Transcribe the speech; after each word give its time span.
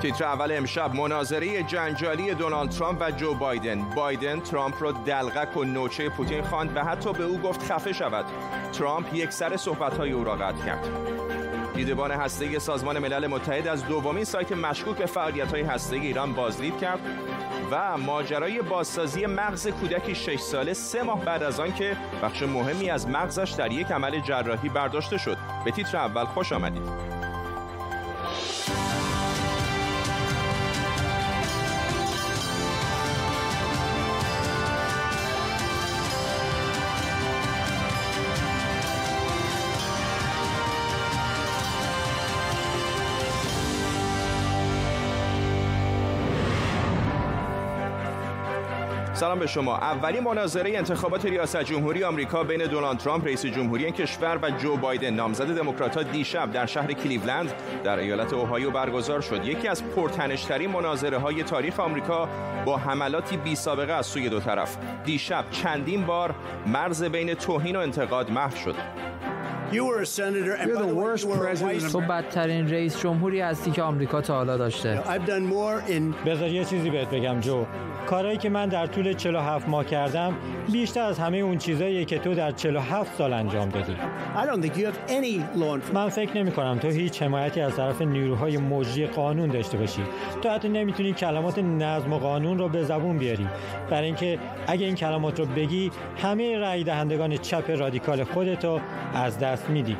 تیتر 0.00 0.24
اول 0.24 0.52
امشب 0.52 0.94
مناظره 0.94 1.62
جنجالی 1.62 2.34
دونالد 2.34 2.70
ترامپ 2.70 2.98
و 3.00 3.10
جو 3.10 3.34
بایدن. 3.34 3.82
بایدن 3.94 4.40
ترامپ 4.40 4.82
را 4.82 4.92
دلغک 4.92 5.56
و 5.56 5.64
نوچه 5.64 6.08
پوتین 6.08 6.42
خواند 6.42 6.76
و 6.76 6.84
حتی 6.84 7.12
به 7.12 7.24
او 7.24 7.38
گفت 7.38 7.72
خفه 7.72 7.92
شود. 7.92 8.24
ترامپ 8.72 9.14
یک 9.14 9.30
سر 9.30 9.56
صحبت‌های 9.56 10.12
او 10.12 10.24
را 10.24 10.34
قطع 10.34 10.66
کرد. 10.66 10.88
دیدبان 11.74 12.10
هسته 12.10 12.58
سازمان 12.58 12.98
ملل 12.98 13.26
متحد 13.26 13.68
از 13.68 13.86
دومین 13.86 14.24
سایت 14.24 14.52
مشکوک 14.52 14.96
به 14.96 15.06
فعالیت‌های 15.06 15.62
هسته 15.62 15.96
ایران 15.96 16.32
بازدید 16.32 16.78
کرد 16.78 17.00
و 17.70 17.98
ماجرای 17.98 18.62
بازسازی 18.62 19.26
مغز 19.26 19.68
کودکی 19.68 20.14
6 20.14 20.40
ساله 20.40 20.72
سه 20.72 21.02
ماه 21.02 21.24
بعد 21.24 21.42
از 21.42 21.60
آن 21.60 21.74
که 21.74 21.96
بخش 22.22 22.42
مهمی 22.42 22.90
از 22.90 23.08
مغزش 23.08 23.50
در 23.50 23.72
یک 23.72 23.92
عمل 23.92 24.20
جراحی 24.20 24.68
برداشته 24.68 25.18
شد. 25.18 25.36
به 25.64 25.70
تیتر 25.70 25.96
اول 25.96 26.24
خوش 26.24 26.52
آمدید. 26.52 27.19
سلام 49.20 49.38
به 49.38 49.46
شما. 49.46 49.76
اولین 49.76 50.24
مناظره 50.24 50.76
انتخابات 50.76 51.24
ریاست 51.24 51.62
جمهوری 51.62 52.04
آمریکا 52.04 52.44
بین 52.44 52.66
دونالد 52.66 52.98
ترامپ 52.98 53.24
رئیس 53.24 53.46
جمهوری 53.46 53.84
این 53.84 53.94
کشور 53.94 54.38
و 54.42 54.50
جو 54.50 54.76
بایدن 54.76 55.10
نامزد 55.10 55.56
دموکرات‌ها 55.56 56.02
دیشب 56.02 56.52
در 56.52 56.66
شهر 56.66 56.92
کلیولند 56.92 57.52
در 57.84 57.98
ایالت 57.98 58.32
اوهایو 58.32 58.70
برگزار 58.70 59.20
شد. 59.20 59.44
یکی 59.44 59.68
از 59.68 59.84
پرتنشترین 59.90 60.70
مناظره 60.70 61.18
های 61.18 61.42
تاریخ 61.42 61.80
آمریکا 61.80 62.28
با 62.64 62.76
حملاتی 62.76 63.36
بی 63.36 63.54
سابقه 63.54 63.92
از 63.92 64.06
سوی 64.06 64.28
دو 64.28 64.40
طرف. 64.40 64.76
دیشب 65.04 65.44
چندین 65.50 66.06
بار 66.06 66.34
مرز 66.66 67.04
بین 67.04 67.34
توهین 67.34 67.76
و 67.76 67.78
انتقاد 67.78 68.30
محو 68.30 68.56
شد. 68.56 68.74
تو 71.92 72.00
بدترین 72.00 72.70
رئیس 72.70 73.00
جمهوری 73.00 73.40
هستی 73.40 73.70
که 73.70 73.82
آمریکا 73.82 74.20
تا 74.20 74.34
حالا 74.34 74.56
داشته. 74.56 75.02
بذار 76.26 76.48
یه 76.48 76.64
چیزی 76.64 76.90
بهت 76.90 77.10
بگم 77.10 77.40
جو. 77.40 77.64
کارهایی 78.06 78.38
که 78.38 78.48
من 78.48 78.68
در 78.68 78.86
طول 78.86 79.12
47 79.12 79.68
ماه 79.68 79.84
کردم 79.84 80.36
بیشتر 80.72 81.00
از 81.00 81.18
همه 81.18 81.36
اون 81.36 81.58
چیزاییه 81.58 82.04
که 82.04 82.18
تو 82.18 82.34
در 82.34 82.52
47 82.52 83.16
سال 83.18 83.32
انجام 83.32 83.68
دادی. 83.68 83.96
من 85.94 86.08
فکر 86.08 86.36
نمی 86.36 86.52
کنم 86.52 86.78
تو 86.78 86.88
هیچ 86.88 87.22
حمایتی 87.22 87.60
از 87.60 87.76
طرف 87.76 88.02
نیروهای 88.02 88.56
مجری 88.56 89.06
قانون 89.06 89.48
داشته 89.48 89.78
باشی. 89.78 90.02
تو 90.42 90.48
حتی 90.48 90.68
نمی‌تونی 90.68 91.12
کلمات 91.12 91.58
نظم 91.58 92.12
و 92.12 92.18
قانون 92.18 92.58
رو 92.58 92.68
به 92.68 92.84
زبون 92.84 93.18
بیاری. 93.18 93.46
برای 93.90 94.06
اینکه 94.06 94.38
اگه 94.66 94.86
این 94.86 94.94
کلمات 94.94 95.40
رو 95.40 95.46
بگی 95.46 95.90
همه 96.22 96.58
رأی 96.58 96.84
دهندگان 96.84 97.36
چپ 97.36 97.70
رادیکال 97.70 98.24
خودتو 98.24 98.80
از 99.14 99.38
دست 99.38 99.59
میدی. 99.68 99.96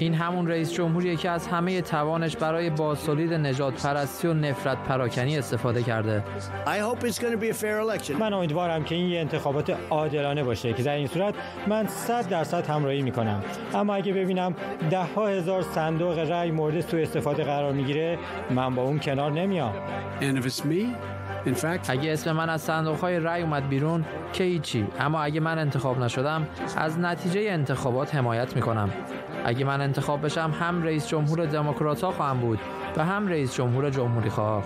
این 0.00 0.14
همون 0.14 0.48
رئیس 0.48 0.72
جمهوریه 0.72 1.16
که 1.16 1.30
از 1.30 1.46
همه 1.46 1.82
توانش 1.82 2.36
برای 2.36 2.70
بازتولید 2.70 3.32
نجات 3.32 3.86
پرستی 3.86 4.28
و 4.28 4.34
نفرت 4.34 4.78
پراکنی 4.78 5.38
استفاده 5.38 5.82
کرده. 5.82 6.22
من 8.14 8.32
امیدوارم 8.32 8.84
که 8.84 8.94
این 8.94 9.08
یه 9.08 9.20
انتخابات 9.20 9.76
عادلانه 9.90 10.44
باشه 10.44 10.72
که 10.72 10.82
در 10.82 10.94
این 10.94 11.06
صورت 11.06 11.34
من 11.66 11.86
صد 11.86 12.28
درصد 12.28 12.66
همراهی 12.66 13.02
می‌کنم. 13.02 13.42
اما 13.74 13.94
اگه 13.94 14.12
ببینم 14.12 14.54
ده 14.90 15.04
ها 15.04 15.28
هزار 15.28 15.62
صندوق 15.62 16.18
رأی 16.18 16.50
مورد 16.50 16.80
سوء 16.80 17.02
استفاده 17.02 17.44
قرار 17.44 17.72
می‌گیره 17.72 18.18
من 18.50 18.74
با 18.74 18.82
اون 18.82 18.98
کنار 18.98 19.32
نمیام. 19.32 19.72
اگه 21.88 22.12
اسم 22.12 22.32
من 22.32 22.50
از 22.50 22.60
صندوق 22.60 23.00
های 23.00 23.20
رأی 23.20 23.42
اومد 23.42 23.68
بیرون 23.68 24.04
که 24.32 24.44
هیچی. 24.44 24.86
اما 25.00 25.22
اگه 25.22 25.40
من 25.40 25.58
انتخاب 25.58 25.98
نشدم 25.98 26.46
از 26.76 26.98
نتیجه 26.98 27.40
انتخابات 27.40 28.14
حمایت 28.14 28.56
می‌کنم. 28.56 28.90
اگه 29.44 29.64
من 29.64 29.80
انتخاب 29.80 30.24
بشم 30.24 30.54
هم 30.60 30.82
رئیس 30.82 31.08
جمهور 31.08 31.46
دموکرات 31.46 32.04
ها 32.04 32.10
خواهم 32.10 32.40
بود 32.40 32.58
و 32.96 33.04
هم 33.04 33.28
رئیس 33.28 33.54
جمهور 33.54 33.90
جمهوری 33.90 34.30
خواه 34.30 34.64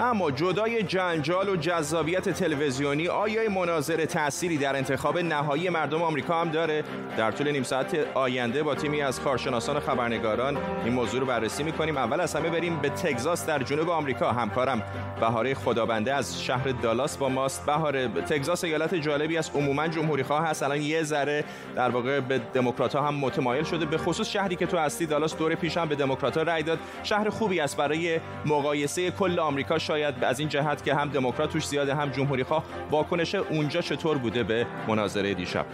اما 0.00 0.30
جدای 0.30 0.82
جنجال 0.82 1.48
و 1.48 1.56
جذابیت 1.56 2.28
تلویزیونی 2.28 3.08
آیا 3.08 3.50
مناظره 3.50 4.06
تأثیری 4.06 4.58
در 4.58 4.76
انتخاب 4.76 5.18
نهایی 5.18 5.68
مردم 5.68 6.02
آمریکا 6.02 6.40
هم 6.40 6.48
داره. 6.48 6.84
در 7.16 7.30
طول 7.30 7.50
نیم 7.50 7.62
ساعت 7.62 7.96
آینده 8.14 8.62
با 8.62 8.74
تیمی 8.74 9.02
از 9.02 9.20
کارشناسان 9.20 9.76
و 9.76 9.80
خبرنگاران 9.80 10.56
این 10.84 10.92
موضوع 10.92 11.20
رو 11.20 11.26
بررسی 11.26 11.62
می‌کنیم. 11.62 11.96
اول 11.96 12.20
از 12.20 12.36
همه 12.36 12.50
بریم 12.50 12.76
به 12.76 12.88
تگزاس 12.88 13.46
در 13.46 13.62
جنوب 13.62 13.90
آمریکا. 13.90 14.32
همکارم 14.32 14.82
بهاره 15.20 15.54
خدابنده 15.54 16.14
از 16.14 16.42
شهر 16.42 16.68
دالاس 16.68 17.16
با 17.16 17.28
ماست. 17.28 17.66
بهاره 17.66 18.08
تگزاس 18.08 18.64
ایالت 18.64 18.94
جالبی 18.94 19.38
است. 19.38 19.56
عموما 19.56 19.88
جمهوری 19.88 20.22
خواه 20.22 20.46
هست. 20.46 20.62
الان 20.62 20.80
یه 20.80 21.02
ذره 21.02 21.44
در 21.76 21.90
واقع 21.90 22.20
به 22.20 22.38
دموکرات 22.38 22.96
هم 22.96 23.14
متمایل 23.14 23.64
شده. 23.64 23.86
به 23.86 23.98
خصوص 23.98 24.28
شهری 24.28 24.56
که 24.56 24.66
تو 24.66 24.78
هستی 24.78 25.06
دالاس 25.06 25.36
دور 25.36 25.54
پیش 25.54 25.76
هم 25.76 25.88
به 25.88 25.94
دموکرات 25.94 26.38
رأی 26.38 26.62
داد. 26.62 26.78
شهر 27.02 27.30
خوبی 27.30 27.60
است 27.60 27.76
برای 27.76 28.20
مقایسه 28.46 29.10
کل 29.10 29.38
آمریکا. 29.38 29.78
شاید 29.82 30.24
از 30.24 30.40
این 30.40 30.48
جهت 30.48 30.84
که 30.84 30.94
هم 30.94 31.08
دموکرات 31.08 31.52
توش 31.52 31.66
زیاده 31.66 31.94
هم 31.94 32.10
جمهوری 32.10 32.44
خواه 32.44 32.64
واکنش 32.90 33.34
اونجا 33.34 33.80
چطور 33.80 34.18
بوده 34.18 34.42
به 34.42 34.66
مناظره 34.88 35.34
دیشب. 35.34 35.66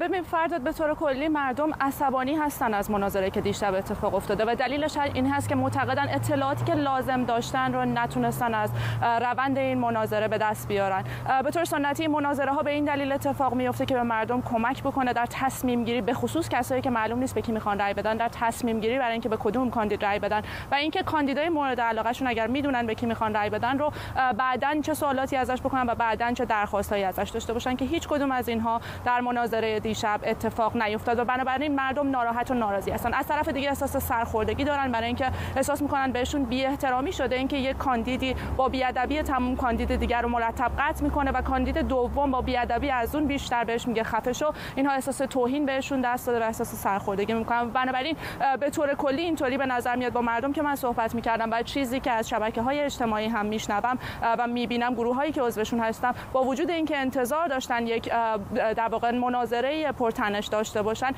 ببین 0.00 0.22
فرداد 0.22 0.60
به 0.60 0.72
طور 0.72 0.94
کلی 0.94 1.28
مردم 1.28 1.70
عصبانی 1.80 2.34
هستن 2.34 2.74
از 2.74 2.90
مناظره 2.90 3.30
که 3.30 3.40
دیشب 3.40 3.74
اتفاق 3.74 4.14
افتاده 4.14 4.44
و 4.44 4.54
دلیلش 4.54 4.96
این 4.96 5.30
هست 5.32 5.48
که 5.48 5.54
معتقدن 5.54 6.08
اطلاعاتی 6.08 6.64
که 6.64 6.74
لازم 6.74 7.24
داشتن 7.24 7.72
رو 7.72 7.84
نتونستن 7.84 8.54
از 8.54 8.70
روند 9.02 9.58
این 9.58 9.78
مناظره 9.78 10.28
به 10.28 10.38
دست 10.38 10.68
بیارن. 10.68 11.04
به 11.44 11.50
طور 11.50 11.64
سنتی 11.64 12.06
مناظره 12.06 12.52
ها 12.52 12.62
به 12.62 12.70
این 12.70 12.84
دلیل 12.84 13.12
اتفاق 13.12 13.54
میفته 13.54 13.86
که 13.86 13.94
به 13.94 14.02
مردم 14.02 14.42
کمک 14.42 14.82
بکنه 14.82 15.12
در 15.12 15.26
تصمیم 15.30 15.84
گیری 15.84 16.00
به 16.00 16.14
خصوص 16.14 16.48
کسایی 16.48 16.82
که 16.82 16.90
معلوم 16.90 17.18
نیست 17.18 17.34
به 17.34 17.42
کی 17.42 17.52
می‌خوان 17.52 17.78
رای 17.78 17.94
بدن 17.94 18.16
در 18.16 18.28
تصمیم 18.28 18.80
گیری 18.80 18.98
برای 18.98 19.12
اینکه 19.12 19.28
به 19.28 19.36
کدوم 19.36 19.70
کاندید 19.70 20.04
رای 20.04 20.18
بدن 20.18 20.42
و 20.70 20.74
اینکه 20.74 21.02
کاندیدای 21.02 21.48
مورد 21.48 21.80
علاقه 21.80 22.12
شون 22.12 22.28
اگر 22.28 22.46
می‌دونن 22.46 22.86
به 22.86 22.94
کی 22.94 23.06
می‌خوان 23.06 23.34
رای 23.34 23.50
بدن 23.50 23.78
رو 23.78 23.92
بعدن 24.38 24.80
چه 24.80 24.94
سوالاتی 24.94 25.36
ازش 25.36 25.60
بکنن 25.60 25.86
و 25.86 25.94
بعدن 25.94 26.34
چه 26.34 26.44
درخواستایی 26.44 27.04
ازش 27.04 27.30
داشته 27.30 27.52
باشن 27.52 27.76
که 27.76 27.84
هیچ 27.84 28.08
کدوم 28.08 28.32
از 28.32 28.48
اینها 28.48 28.80
در 29.04 29.20
مناظره 29.20 29.71
دیشب 29.80 30.20
اتفاق 30.24 30.76
نیفتاد 30.82 31.18
و 31.18 31.24
بنابراین 31.24 31.74
مردم 31.74 32.10
ناراحت 32.10 32.50
و 32.50 32.54
ناراضی 32.54 32.90
هستن. 32.90 33.14
از 33.14 33.26
طرف 33.26 33.48
دیگه 33.48 33.68
احساس 33.68 33.96
سرخوردگی 33.96 34.64
دارن. 34.64 34.92
برای 34.92 35.06
اینکه 35.06 35.30
احساس 35.56 35.82
می‌کنن 35.82 36.12
بهشون 36.12 36.44
بی 36.44 36.64
احترامی 36.64 37.12
شده 37.12 37.36
اینکه 37.36 37.56
یک 37.56 37.76
کاندیدی 37.76 38.36
با 38.56 38.68
بیادبی 38.68 39.22
تمام 39.22 39.56
کاندید 39.56 39.96
دیگر 39.96 40.22
رو 40.22 40.28
مرتب 40.28 40.70
قطع 40.78 41.04
می‌کنه 41.04 41.30
و 41.30 41.42
کاندید 41.42 41.78
دوم 41.78 42.30
با 42.30 42.40
بیادبی 42.40 42.90
از 42.90 43.14
اون 43.14 43.26
بیشتر 43.26 43.64
بهش 43.64 43.88
میگه 43.88 44.02
خفه 44.02 44.32
شو. 44.32 44.52
اینها 44.76 44.92
احساس 44.92 45.18
توهین 45.18 45.66
بهشون 45.66 46.00
دست 46.00 46.26
داده 46.26 46.40
و 46.40 46.42
احساس 46.42 46.74
سرخوردگی 46.74 47.32
می‌کنن. 47.32 47.70
بنابراین 47.70 48.16
به 48.60 48.70
طور 48.70 48.94
کلی 48.94 49.22
اینطوری 49.22 49.58
به 49.58 49.66
نظر 49.66 49.96
میاد 49.96 50.12
با 50.12 50.20
مردم 50.20 50.52
که 50.52 50.62
من 50.62 50.74
صحبت 50.74 51.14
می‌کردم 51.14 51.50
و 51.50 51.62
چیزی 51.62 52.00
که 52.00 52.10
از 52.10 52.28
شبکه 52.28 52.62
های 52.62 52.80
اجتماعی 52.80 53.26
هم 53.26 53.46
میشنوم 53.46 53.98
و 54.38 54.46
می‌بینم 54.46 54.94
گروه 54.94 55.16
هایی 55.16 55.32
که 55.32 55.42
عضوشون 55.42 55.80
هستم 55.80 56.14
با 56.32 56.42
وجود 56.42 56.70
اینکه 56.70 56.96
انتظار 56.96 57.48
داشتن 57.48 57.86
یک 57.86 58.12
در 58.54 58.88
واقع 58.88 59.10
مناظره 59.10 59.61
پرتنش 59.98 60.46
داشته 60.46 60.82
باشن 60.82 61.10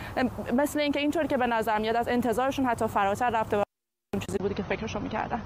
مثل 0.53 0.81
اینکه 0.81 1.00
اینطور 1.00 1.27
که 1.27 1.37
به 1.37 1.47
نظر 1.47 1.78
میاد 1.78 1.97
از 1.97 2.09
انتظارشون 2.09 2.66
حتی 2.66 2.87
فراتر 2.87 3.31
رفته 3.31 3.56
و 3.56 3.62
چیزی 4.27 4.38
بودی 4.38 4.55
که 4.55 4.62
فکرشو 4.62 5.00
می‌کردن. 5.00 5.43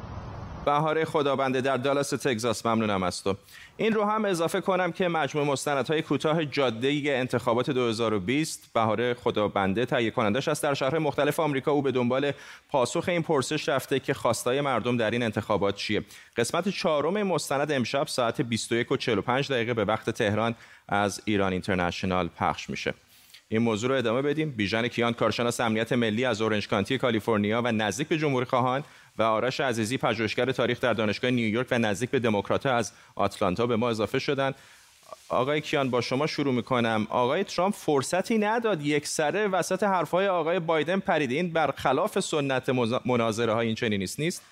بهاره 0.64 1.04
خدابنده 1.04 1.60
در 1.60 1.76
دالاس 1.76 2.10
تگزاس. 2.10 2.66
ممنونم 2.66 3.02
از 3.02 3.22
تو. 3.22 3.36
این 3.76 3.92
رو 3.92 4.04
هم 4.04 4.24
اضافه 4.24 4.60
کنم 4.60 4.92
که 4.92 5.08
مجموع 5.08 5.46
مستندهای 5.46 6.02
کوتاه 6.02 6.44
جاده 6.44 7.02
انتخابات 7.06 7.70
2020 7.70 8.70
بهاره 8.74 9.14
خدابنده 9.14 9.86
تهیه 9.86 10.10
کنندش 10.10 10.48
است. 10.48 10.62
در 10.62 10.74
شهر 10.74 10.98
مختلف 10.98 11.40
آمریکا 11.40 11.72
او 11.72 11.82
به 11.82 11.92
دنبال 11.92 12.32
پاسخ 12.70 13.04
این 13.08 13.22
پرسش 13.22 13.68
رفته 13.68 14.00
که 14.00 14.14
خواستای 14.14 14.60
مردم 14.60 14.96
در 14.96 15.10
این 15.10 15.22
انتخابات 15.22 15.76
چیه. 15.76 16.04
قسمت 16.36 16.68
چهارم 16.68 17.22
مستند 17.22 17.72
امشب 17.72 18.06
ساعت 18.06 18.40
21 18.40 18.92
و 18.92 18.96
45 18.96 19.52
دقیقه 19.52 19.74
به 19.74 19.84
وقت 19.84 20.10
تهران 20.10 20.54
از 20.88 21.22
ایران 21.24 21.52
اینترنشنال 21.52 22.28
پخش 22.28 22.70
میشه. 22.70 22.94
این 23.48 23.62
موضوع 23.62 23.90
رو 23.90 23.96
ادامه 23.96 24.22
بدیم. 24.22 24.50
بیژن 24.50 24.88
کیان 24.88 25.12
کارشناس 25.12 25.60
امنیت 25.60 25.92
ملی 25.92 26.24
از 26.24 26.42
اورنج 26.42 26.68
کانتی 26.68 26.98
کالیفرنیا 26.98 27.62
و 27.64 27.72
نزدیک 27.72 28.08
به 28.08 28.18
جمهوری 28.18 28.46
خواهان 28.46 28.84
و 29.18 29.22
آرش 29.22 29.60
عزیزی 29.60 29.98
پژوهشگر 29.98 30.52
تاریخ 30.52 30.80
در 30.80 30.92
دانشگاه 30.92 31.30
نیویورک 31.30 31.66
و 31.70 31.78
نزدیک 31.78 32.10
به 32.10 32.18
دموکرات 32.18 32.66
از 32.66 32.92
آتلانتا 33.14 33.66
به 33.66 33.76
ما 33.76 33.90
اضافه 33.90 34.18
شدن. 34.18 34.54
آقای 35.28 35.60
کیان 35.60 35.90
با 35.90 36.00
شما 36.00 36.26
شروع 36.26 36.54
می‌کنم. 36.54 37.06
آقای 37.10 37.44
ترامپ 37.44 37.74
فرصتی 37.74 38.38
نداد 38.38 38.82
یک 38.82 39.06
سره 39.06 39.48
وسط 39.48 39.82
حرفهای 39.82 40.28
آقای 40.28 40.58
بایدن 40.58 40.98
پرید 40.98 41.30
این 41.30 41.52
برخلاف 41.52 42.20
سنت 42.20 42.68
مناظره 43.06 43.52
های 43.52 43.66
این 43.66 43.76
چنینی 43.76 43.98
نیست 43.98 44.20
نیست. 44.20 44.42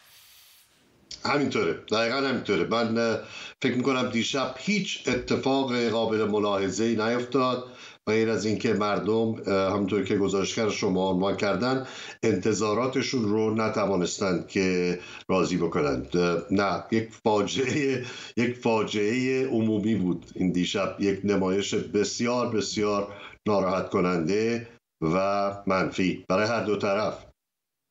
همینطوره. 1.25 1.73
دقیقا 1.73 2.17
همینطوره. 2.17 2.65
من 2.65 3.19
فکر 3.63 3.75
می‌کنم 3.77 4.11
دیشب 4.11 4.55
هیچ 4.59 5.09
اتفاق 5.09 5.89
قابل 5.89 6.25
ملاحظه 6.25 6.85
ای 6.85 6.97
نیفتاد. 6.97 7.65
غیر 8.09 8.31
از 8.31 8.45
اینکه 8.47 8.73
مردم 8.73 9.35
همونطور 9.47 10.05
که 10.05 10.17
گزارشگر 10.17 10.71
شما 10.71 11.11
عنوان 11.11 11.37
کردن 11.37 11.87
انتظاراتشون 12.23 13.25
رو 13.25 13.55
نتوانستند 13.55 14.49
که 14.49 14.99
راضی 15.29 15.57
بکنند 15.57 16.17
نه 16.51 16.85
یک 16.93 17.09
فاجعه 17.25 18.05
یک 18.37 18.57
فاجعه 18.57 19.47
عمومی 19.47 19.95
بود 19.95 20.27
این 20.35 20.53
دیشب. 20.53 20.97
یک 21.01 21.21
نمایش 21.25 21.75
بسیار 21.75 22.49
بسیار 22.49 23.13
ناراحت 23.49 23.91
کننده 23.91 24.69
و 25.03 25.53
منفی 25.67 26.25
برای 26.29 26.49
هر 26.49 26.65
دو 26.65 26.77
طرف. 26.77 27.26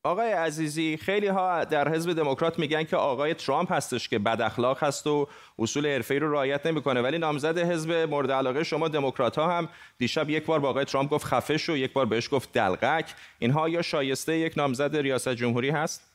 آقای 0.06 0.32
عزیزی 0.32 0.98
خیلی 0.98 1.28
ها 1.28 1.64
در 1.64 1.94
حزب 1.94 2.14
دموکرات 2.14 2.60
میگن 2.60 2.84
که 2.84 2.98
آقای 2.98 3.34
ترامپ 3.34 3.72
هستش 3.72 4.10
که 4.10 4.20
بد 4.20 4.42
اخلاق 4.42 4.84
هست 4.84 5.08
و 5.08 5.28
اصول 5.60 5.88
حرفه‌ای 5.88 6.20
رو 6.20 6.32
رعایت 6.32 6.66
نمی‌کنه. 6.66 7.02
ولی 7.02 7.18
نامزد 7.18 7.58
حزب 7.58 7.92
مورد 7.92 8.32
علاقه 8.32 8.64
شما 8.64 8.88
دموکرات 8.88 9.36
ها 9.36 9.58
هم 9.58 9.70
دیشب 9.98 10.30
یک 10.30 10.46
بار 10.46 10.60
با 10.60 10.70
آقای 10.70 10.86
ترامپ 10.86 11.10
گفت 11.10 11.26
خفه 11.26 11.58
شو 11.58 11.78
یک 11.78 11.94
بار 11.94 12.06
بهش 12.06 12.30
گفت 12.32 12.52
دلقک 12.54 13.14
اینها 13.40 13.70
یا 13.70 13.82
شایسته 13.82 14.38
یک 14.38 14.54
نامزد 14.58 14.98
ریاست 14.98 15.30
جمهوری 15.30 15.70
هست؟ 15.70 16.15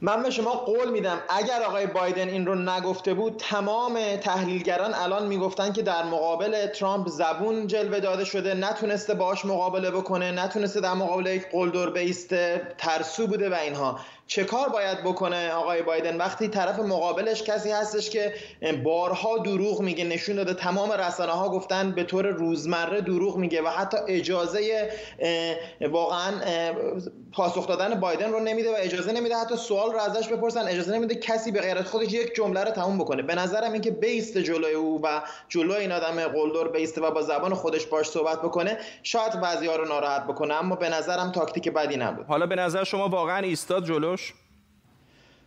من 0.00 0.22
به 0.22 0.30
شما 0.30 0.50
قول 0.50 0.90
میدم 0.90 1.18
اگر 1.28 1.62
آقای 1.62 1.86
بایدن 1.86 2.28
این 2.28 2.46
رو 2.46 2.54
نگفته 2.54 3.14
بود 3.14 3.36
تمام 3.36 4.16
تحلیلگران 4.16 4.94
الان 4.94 5.26
می‌گفتن 5.26 5.72
که 5.72 5.82
در 5.82 6.04
مقابل 6.04 6.66
ترامپ 6.66 7.08
زبون 7.08 7.66
جلوه 7.66 8.00
داده 8.00 8.24
شده 8.24 8.54
نتونسته 8.54 9.14
باش 9.14 9.44
مقابله 9.44 9.90
بکنه 9.90 10.30
نتونسته 10.30 10.80
در 10.80 10.94
مقابل 10.94 11.26
یک 11.26 11.50
قلدر 11.52 11.90
بیسته 11.90 12.62
ترسو 12.78 13.26
بوده 13.26 13.50
و 13.50 13.54
اینها. 13.54 13.98
چه 14.26 14.44
کار 14.44 14.68
باید 14.68 15.04
بکنه 15.04 15.50
آقای 15.52 15.82
بایدن؟ 15.82 16.16
وقتی 16.16 16.48
طرف 16.48 16.78
مقابلش 16.78 17.42
کسی 17.42 17.70
هستش 17.70 18.10
که 18.10 18.34
بارها 18.84 19.38
دروغ 19.38 19.80
میگه 19.80 20.04
نشون 20.04 20.36
داده 20.36 20.54
تمام 20.54 20.92
رسانه 20.92 21.32
ها 21.32 21.48
گفتن 21.48 21.92
به 21.92 22.04
طور 22.04 22.26
روزمره 22.26 23.00
دروغ 23.00 23.36
میگه 23.36 23.62
و 23.62 23.68
حتی 23.68 23.96
اجازه 24.08 24.90
واقعا 25.90 26.32
پاسخ 27.32 27.68
دادن 27.68 28.00
بایدن 28.00 28.32
رو 28.32 28.40
نمیده 28.40 28.70
و 28.70 28.74
اجازه 28.78 29.12
نمیده 29.12 29.36
حتی 29.36 29.56
سوال 29.56 29.83
رو 29.92 29.98
ازش 29.98 30.28
بپرسن. 30.28 30.68
اجازه 30.68 30.94
نمیده 30.94 31.14
کسی 31.14 31.52
به 31.52 31.60
غیر 31.60 31.82
خودش 31.82 32.12
یک 32.12 32.34
جمله 32.34 32.64
رو 32.64 32.70
تموم 32.70 32.98
بکنه. 32.98 33.22
به 33.22 33.34
نظرم 33.34 33.72
اینکه 33.72 33.90
بیست 33.90 34.38
جلوی 34.38 34.72
او 34.72 35.00
و 35.02 35.20
جلوی 35.48 35.76
این 35.76 35.92
آدم 35.92 36.28
قلدر 36.28 36.68
بیسته 36.68 37.00
و 37.00 37.10
با 37.10 37.22
زبان 37.22 37.54
خودش 37.54 37.86
باش 37.86 38.06
صحبت 38.06 38.42
بکنه 38.42 38.78
شاید 39.02 39.40
بعضی 39.40 39.66
رو 39.66 39.84
ناراحت 39.84 40.24
بکنه. 40.24 40.54
اما 40.54 40.76
به 40.76 40.88
نظرم 40.88 41.32
تاکتیک 41.32 41.68
بدی 41.68 41.96
نبود. 41.96 42.26
حالا 42.26 42.46
به 42.46 42.56
نظر 42.56 42.84
شما 42.84 43.08
واقعا 43.08 43.38
ایستاد 43.38 43.84
جلو 43.84 44.14
Deus. 44.16 44.43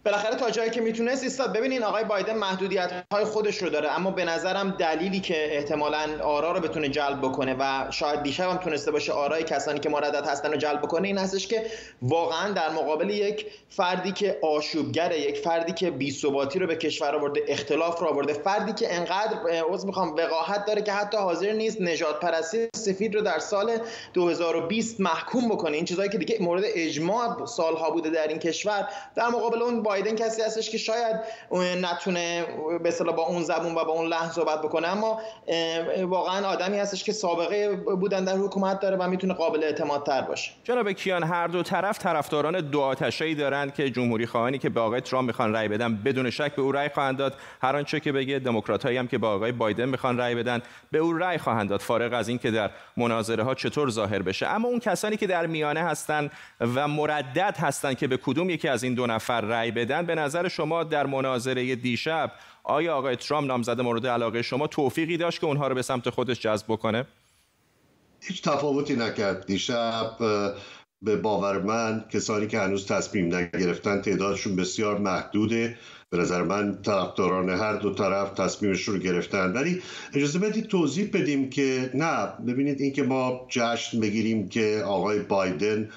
بالاخره 0.06 0.36
تا 0.36 0.50
جایی 0.50 0.70
که 0.70 0.82
می‌تونست 0.82 1.24
ایستاد. 1.24 1.54
ببینین 1.54 1.84
آقای 1.84 2.04
بایدن 2.04 2.38
محدودیت 2.38 2.92
های 3.12 3.26
خودش 3.26 3.58
رو 3.58 3.70
داره 3.70 3.92
اما 3.92 4.12
به 4.12 4.26
نظرم 4.26 4.72
دلیلی 4.72 5.20
که 5.20 5.56
احتمالا 5.56 6.24
آرا 6.24 6.52
رو 6.52 6.60
بتونه 6.60 6.90
جلب 6.90 7.22
بکنه 7.22 7.56
و 7.60 7.92
شاید 7.92 8.24
دیشب 8.24 8.50
هم 8.50 8.58
تونسته 8.58 8.92
باشه 8.92 9.14
آرای 9.14 9.44
کسانی 9.44 9.80
که 9.80 9.90
مردد 9.90 10.26
هستن 10.26 10.52
رو 10.52 10.58
جلب 10.58 10.82
بکنه 10.82 11.08
این 11.08 11.18
هستش 11.18 11.48
که 11.48 11.66
واقعا 12.02 12.52
در 12.52 12.70
مقابل 12.70 13.10
یک 13.10 13.46
فردی 13.70 14.12
که 14.12 14.40
آشوبگره 14.44 15.20
یک 15.20 15.38
فردی 15.38 15.74
که 15.74 15.92
بی‌ثباتی 15.92 16.60
رو 16.60 16.68
به 16.68 16.76
کشور 16.76 17.16
آورده 17.16 17.42
اختلاف 17.48 18.00
رو 18.00 18.08
آورده 18.08 18.34
فردی 18.34 18.74
که 18.74 18.96
انقدر 18.96 19.38
عذر 19.70 19.88
می‌خوام 19.88 20.16
وقاحت 20.16 20.66
داره 20.66 20.82
که 20.82 20.92
حتی 20.92 21.18
حاضر 21.18 21.52
نیست 21.52 21.82
نجات 21.82 22.20
پرستی 22.20 22.68
سفید 22.76 23.16
رو 23.16 23.22
در 23.22 23.40
سال 23.40 23.78
2020 24.14 25.00
محکوم 25.00 25.50
بکنه. 25.50 25.76
این 25.76 25.86
چیزایی 25.86 26.10
که 26.10 26.18
دیگه 26.18 26.38
مورد 26.42 26.64
اجماع 26.66 27.46
سالها 27.46 27.90
بوده 27.90 28.10
در 28.10 28.28
این 28.28 28.40
کشور 28.40 28.88
در 29.16 29.28
مقابل 29.28 29.62
اون 29.62 29.84
بایدن 29.88 30.16
کسی 30.16 30.42
هستش 30.42 30.70
که 30.70 30.78
شاید 30.78 31.16
نتونه 31.82 32.46
به 32.84 32.92
با 32.92 33.24
اون 33.24 33.44
زبون 33.44 33.76
و 33.76 33.86
با 33.86 33.92
اون 33.92 34.08
لحن 34.08 34.30
صحبت 34.30 34.62
بکنه 34.62 34.88
اما 34.88 35.22
واقعا 36.04 36.48
آدمی 36.48 36.78
هستش 36.78 37.04
که 37.04 37.12
سابقه 37.12 37.76
بودن 37.76 38.24
در 38.24 38.36
حکومت 38.36 38.80
داره 38.80 38.98
و 38.98 39.08
می‌تونه 39.08 39.34
قابل 39.34 39.64
اعتماد 39.64 40.06
تر 40.06 40.22
باشه. 40.22 40.52
جناب 40.64 40.92
کیان 40.92 41.24
هر 41.24 41.48
دو 41.48 41.64
طرف 41.64 42.00
طرفداران 42.00 42.62
دو 42.62 42.82
آتشه‌ای 42.82 43.36
دارند 43.36 43.74
که 43.74 43.90
جمهوری 43.90 44.26
خواهانی 44.26 44.58
که 44.58 44.70
به 44.70 44.80
آقای 44.80 45.02
ترامپ 45.02 45.28
می‌خوان 45.28 45.54
رأی 45.54 45.68
بدن 45.68 45.96
بدون 45.96 46.30
شک 46.30 46.56
به 46.56 46.62
او 46.62 46.72
رأی 46.72 46.90
خواهند 46.90 47.18
داد. 47.18 47.34
هر 47.62 47.76
آنچه 47.76 48.00
که 48.00 48.12
بگه 48.12 48.40
دموکراتایی 48.40 48.98
هم 48.98 49.08
که 49.08 49.18
با 49.18 49.36
آقای 49.36 49.52
بایدن 49.52 49.90
می‌خوان 49.90 50.18
رأی 50.18 50.36
بدن 50.36 50.62
به 50.92 50.98
او 50.98 51.14
رأی 51.14 51.38
خواهند 51.38 51.70
داد. 51.70 51.80
فارغ 51.80 52.14
از 52.14 52.30
اینکه 52.30 52.52
در 52.52 52.70
مناظره 52.98 53.44
ها 53.44 53.56
چطور 53.56 53.90
ظاهر 53.90 54.22
بشه. 54.22 54.48
اما 54.48 54.68
اون 54.68 54.80
کسانی 54.80 55.18
که 55.18 55.28
در 55.28 55.46
میانه 55.46 55.84
هستند 55.84 56.32
و 56.76 56.88
مردد 56.88 57.56
هستند 57.60 57.98
که 57.98 58.08
به 58.08 58.18
کدوم 58.18 58.50
یکی 58.50 58.68
از 58.68 58.84
این 58.84 58.94
دو 58.94 59.08
نفر 59.08 59.42
رأی 59.42 59.72
بدن 59.78 60.06
به 60.06 60.16
نظر 60.16 60.48
شما 60.48 60.84
در 60.84 61.06
مناظره 61.06 61.76
دیشب 61.76 62.32
آیا 62.64 62.96
آقای 62.96 63.16
ترامپ 63.16 63.48
نامزد 63.48 63.82
مورد 63.82 64.08
علاقه 64.08 64.42
شما 64.42 64.68
توفیقی 64.68 65.18
داشت 65.18 65.40
که 65.40 65.46
اونها 65.46 65.68
رو 65.68 65.76
به 65.76 65.82
سمت 65.82 66.10
خودش 66.10 66.40
جذب 66.40 66.66
بکنه؟ 66.68 67.06
هیچ 68.22 68.42
تفاوتی 68.42 68.96
نکرد 68.96 69.46
دیشب 69.46 70.12
به 71.02 71.16
باور 71.16 71.62
من 71.62 72.06
کسانی 72.10 72.48
که 72.48 72.60
هنوز 72.60 72.86
تصمیم 72.86 73.36
نگرفتن 73.36 74.02
تعدادشون 74.02 74.56
بسیار 74.56 74.98
محدوده. 74.98 75.78
به 76.10 76.18
نظر 76.18 76.44
من 76.44 76.82
طرفداران 76.82 77.50
هر 77.50 77.74
دو 77.74 77.94
طرف 77.94 78.30
تصمیمش 78.30 78.84
رو 78.84 78.98
گرفتن. 78.98 79.54
ولی 79.54 79.82
اجازه 80.14 80.40
بدید 80.40 80.68
توضیح 80.68 81.10
بدیم 81.14 81.50
که 81.50 81.92
نه 81.94 82.28
ببینید 82.48 82.82
اینکه 82.82 83.04
ما 83.04 83.48
جشن 83.50 84.00
بگیریم 84.00 84.50
که 84.50 84.84
آقای 84.86 85.20
بایدن 85.20 85.90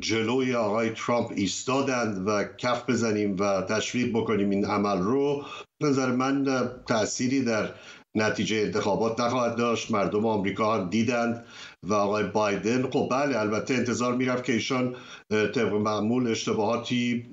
جلوی 0.00 0.54
آقای 0.54 0.90
ترامپ 0.90 1.32
ایستادند 1.36 2.28
و 2.28 2.44
کف 2.58 2.90
بزنیم 2.90 3.36
و 3.38 3.62
تشویق 3.62 4.10
بکنیم 4.16 4.50
این 4.50 4.64
عمل 4.64 4.98
رو. 4.98 5.44
به 5.80 5.88
نظر 5.88 6.10
من 6.10 6.44
تأثیری 6.88 7.44
در 7.44 7.70
نتیجه 8.14 8.56
انتخابات 8.56 9.20
نخواهد 9.20 9.56
داشت. 9.56 9.90
مردم 9.90 10.26
آمریکا 10.26 10.74
هم 10.74 10.90
دیدند. 10.90 11.44
و 11.84 11.94
آقای 11.94 12.24
بایدن. 12.24 12.90
خب 12.90 13.08
بله 13.10 13.40
البته 13.40 13.74
انتظار 13.74 14.14
می‌رفت 14.14 14.44
که 14.44 14.52
ایشان 14.52 14.96
طبق 15.30 15.72
معمول 15.72 16.30
اشتباهاتی 16.30 17.26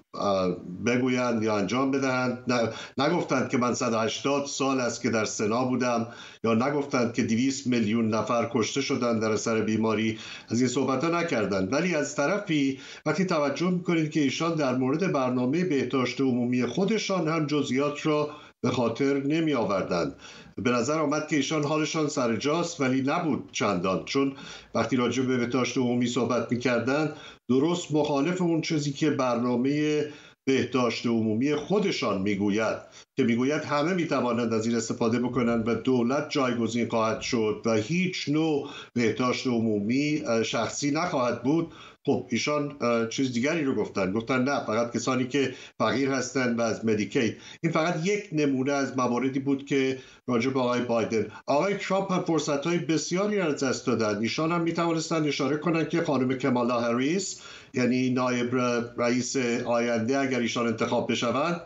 بگویند 0.85 1.43
یا 1.43 1.57
انجام 1.57 1.91
بدهند. 1.91 2.53
نگفتند 2.97 3.49
که 3.49 3.57
من 3.57 3.73
180 3.73 4.45
سال 4.45 4.79
است 4.79 5.01
که 5.01 5.09
در 5.09 5.25
سنا 5.25 5.65
بودم 5.65 6.07
یا 6.43 6.53
نگفتند 6.53 7.13
که 7.13 7.23
200 7.23 7.67
میلیون 7.67 8.09
نفر 8.09 8.49
کشته 8.53 8.81
شدند 8.81 9.21
در 9.21 9.31
اثر 9.31 9.61
بیماری. 9.61 10.17
از 10.49 10.59
این 10.59 10.69
صحبت 10.69 11.03
ها 11.03 11.19
نکردند. 11.19 11.73
ولی 11.73 11.95
از 11.95 12.15
طرفی 12.15 12.79
وقتی 13.05 13.25
توجه 13.25 13.69
می‌کنید 13.69 14.11
که 14.11 14.19
ایشان 14.19 14.55
در 14.55 14.75
مورد 14.75 15.11
برنامه 15.11 15.63
بهداشت 15.63 16.21
عمومی 16.21 16.65
خودشان 16.65 17.27
هم 17.27 17.45
جزئیات 17.45 18.05
را 18.05 18.29
به 18.61 18.69
خاطر 18.69 19.23
نمی 19.23 19.53
آوردند 19.53 20.15
به 20.63 20.71
نظر 20.71 20.99
آمد 20.99 21.27
که 21.27 21.35
ایشان 21.35 21.63
حالشان 21.63 22.07
سر 22.07 22.35
جاست 22.35 22.81
ولی 22.81 23.01
نبود 23.01 23.49
چندان. 23.51 24.05
چون 24.05 24.33
وقتی 24.75 24.95
راجع 24.95 25.23
به 25.23 25.37
بهداشت 25.37 25.77
عمومی 25.77 26.07
صحبت 26.07 26.51
می‌کردند 26.51 27.15
درست 27.49 27.91
مخالف 27.91 28.41
اون 28.41 28.61
چیزی 28.61 28.91
که 28.93 29.09
برنامه 29.09 30.05
بهداشت 30.47 31.05
عمومی 31.05 31.55
خودشان 31.55 32.21
می‌گوید. 32.21 32.77
که 33.19 33.25
می‌گوید 33.25 33.63
همه 33.63 33.93
می‌توانند 33.93 34.53
از 34.53 34.67
این 34.67 34.75
استفاده 34.75 35.19
بکنند 35.19 35.67
و 35.67 35.75
دولت 35.75 36.29
جایگزین 36.29 36.89
خواهد 36.89 37.21
شد 37.21 37.61
و 37.65 37.73
هیچ 37.73 38.29
نوع 38.29 38.69
بهداشت 38.93 39.47
عمومی 39.47 40.23
شخصی 40.45 40.91
نخواهد 40.91 41.43
بود. 41.43 41.73
خب 42.05 42.27
ایشان 42.29 42.75
چیز 43.09 43.33
دیگری 43.33 43.63
رو 43.63 43.75
گفتن. 43.75 44.11
گفتن 44.11 44.43
نه 44.43 44.65
فقط 44.65 44.93
کسانی 44.93 45.27
که 45.27 45.53
فقیر 45.79 46.09
هستند 46.09 46.59
و 46.59 46.61
از 46.61 46.85
مدیکید 46.85 47.37
این 47.61 47.71
فقط 47.71 48.05
یک 48.05 48.29
نمونه 48.31 48.71
از 48.71 48.97
مواردی 48.97 49.39
بود 49.39 49.65
که 49.65 49.97
راجع 50.27 50.49
به 50.49 50.59
آقای 50.59 50.81
بایدن. 50.81 51.27
آقای 51.45 51.75
ترامپ 51.75 52.11
هم 52.11 52.23
فرصت 52.23 52.67
های 52.67 52.77
بسیاری 52.77 53.39
از 53.39 53.63
دست 53.63 53.87
دادن. 53.87 54.21
ایشان 54.21 54.51
هم 54.51 54.61
می‌توانستند 54.61 55.27
اشاره 55.27 55.57
کنند 55.57 55.89
که 55.89 56.01
خانم 56.01 56.33
کمالا 56.33 56.79
هریس 56.79 57.41
یعنی 57.73 58.09
نایب 58.09 58.55
رئیس 58.97 59.37
آینده 59.65 60.19
اگر 60.19 60.39
ایشان 60.39 60.67
انتخاب 60.67 61.11
بشوند 61.11 61.61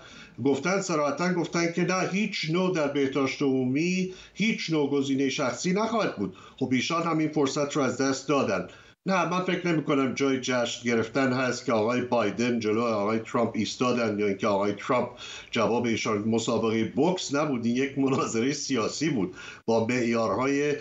گفتن 0.45 0.81
سراحتا 0.81 1.33
گفتن 1.33 1.71
که 1.71 1.81
نه 1.81 2.09
هیچ 2.11 2.49
نوع 2.49 2.75
در 2.75 2.87
بهداشت 2.87 3.41
عمومی 3.41 4.13
هیچ 4.33 4.69
نوع 4.69 4.89
گزینه 4.89 5.29
شخصی 5.29 5.73
نخواهد 5.73 6.15
بود. 6.15 6.35
خب 6.59 6.69
ایشان 6.71 7.03
هم 7.03 7.17
این 7.17 7.29
فرصت 7.29 7.75
رو 7.75 7.81
از 7.81 7.97
دست 8.01 8.27
دادن. 8.27 8.67
نه 9.05 9.29
من 9.29 9.41
فکر 9.43 9.67
نمی 9.67 9.83
کنم 9.83 10.13
جای 10.13 10.39
جشن 10.41 10.85
گرفتن 10.85 11.33
هست 11.33 11.65
که 11.65 11.73
آقای 11.73 12.01
بایدن 12.01 12.59
جلو 12.59 12.81
آقای 12.81 13.19
ترامپ 13.19 13.51
ایستادن 13.55 14.19
یا 14.19 14.27
اینکه 14.27 14.47
آقای 14.47 14.73
ترامپ 14.73 15.09
جواب 15.51 15.85
ایشان 15.85 16.17
مسابقه 16.17 16.83
بوکس 16.83 17.35
نبود. 17.35 17.65
این 17.65 17.75
یک 17.75 17.99
مناظره 17.99 18.53
سیاسی 18.53 19.09
بود. 19.09 19.35
با 19.65 19.85
معیارهای 19.87 20.75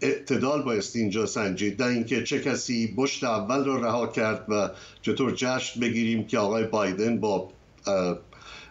اعتدال 0.00 0.62
بایست 0.62 0.96
اینجا 0.96 1.26
سنجید. 1.26 1.82
نه 1.82 1.88
اینکه 1.88 2.22
چه 2.24 2.40
کسی 2.40 2.94
بشت 2.96 3.24
اول 3.24 3.64
را 3.64 3.76
رها 3.76 4.06
کرد 4.06 4.46
و 4.48 4.70
چطور 5.02 5.32
جشن 5.36 5.80
بگیریم 5.80 6.26
که 6.26 6.38
آقای 6.38 6.64
بایدن 6.64 7.20
با 7.20 7.48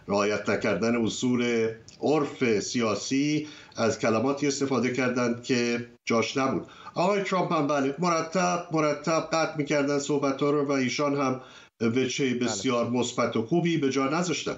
رعایت 0.08 0.50
نکردن 0.50 0.96
اصول 0.96 1.68
عرف 2.02 2.60
سیاسی 2.60 3.48
از 3.76 3.98
کلماتی 3.98 4.46
استفاده 4.46 4.92
کردند 4.92 5.42
که 5.42 5.86
جاش 6.04 6.36
نبود. 6.36 6.66
آقای 6.94 7.22
ترامپ 7.22 7.52
هم 7.52 7.66
بله 7.66 7.94
مرتب 7.98 8.66
مرتب 8.72 9.28
قطع 9.32 9.56
می‌کردن 9.56 9.98
صحبت 9.98 10.42
ها 10.42 10.50
رو 10.50 10.64
و 10.64 10.72
ایشان 10.72 11.16
هم 11.16 11.40
وچه 11.80 12.34
بله. 12.34 12.38
بسیار 12.38 12.90
مثبت 12.90 13.36
و 13.36 13.46
خوبی 13.46 13.76
به 13.76 13.90
جا 13.90 14.06
نذاشتن. 14.06 14.56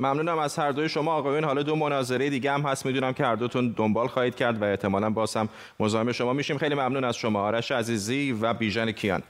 ممنونم 0.00 0.38
از 0.38 0.56
هر 0.56 0.72
دوی 0.72 0.88
شما. 0.88 1.14
آقایون 1.14 1.44
حالا 1.44 1.62
دو 1.62 1.76
مناظره 1.76 2.30
دیگه 2.30 2.52
هم 2.52 2.60
هست. 2.60 2.86
می‌دونم 2.86 3.12
که 3.12 3.24
هر 3.24 3.34
دوتون 3.36 3.74
دنبال 3.76 4.08
خواهید 4.08 4.34
کرد 4.34 4.62
و 4.62 4.64
احتمالا 4.64 5.10
باز 5.10 5.36
هم 5.36 5.48
مزاحم 5.80 6.12
شما 6.12 6.32
میشیم. 6.32 6.58
خیلی 6.58 6.74
ممنون 6.74 7.04
از 7.04 7.16
شما. 7.16 7.40
آرش 7.40 7.72
عزیزی 7.72 8.32
و 8.40 8.54
بیژن 8.54 8.92
کیان. 8.92 9.22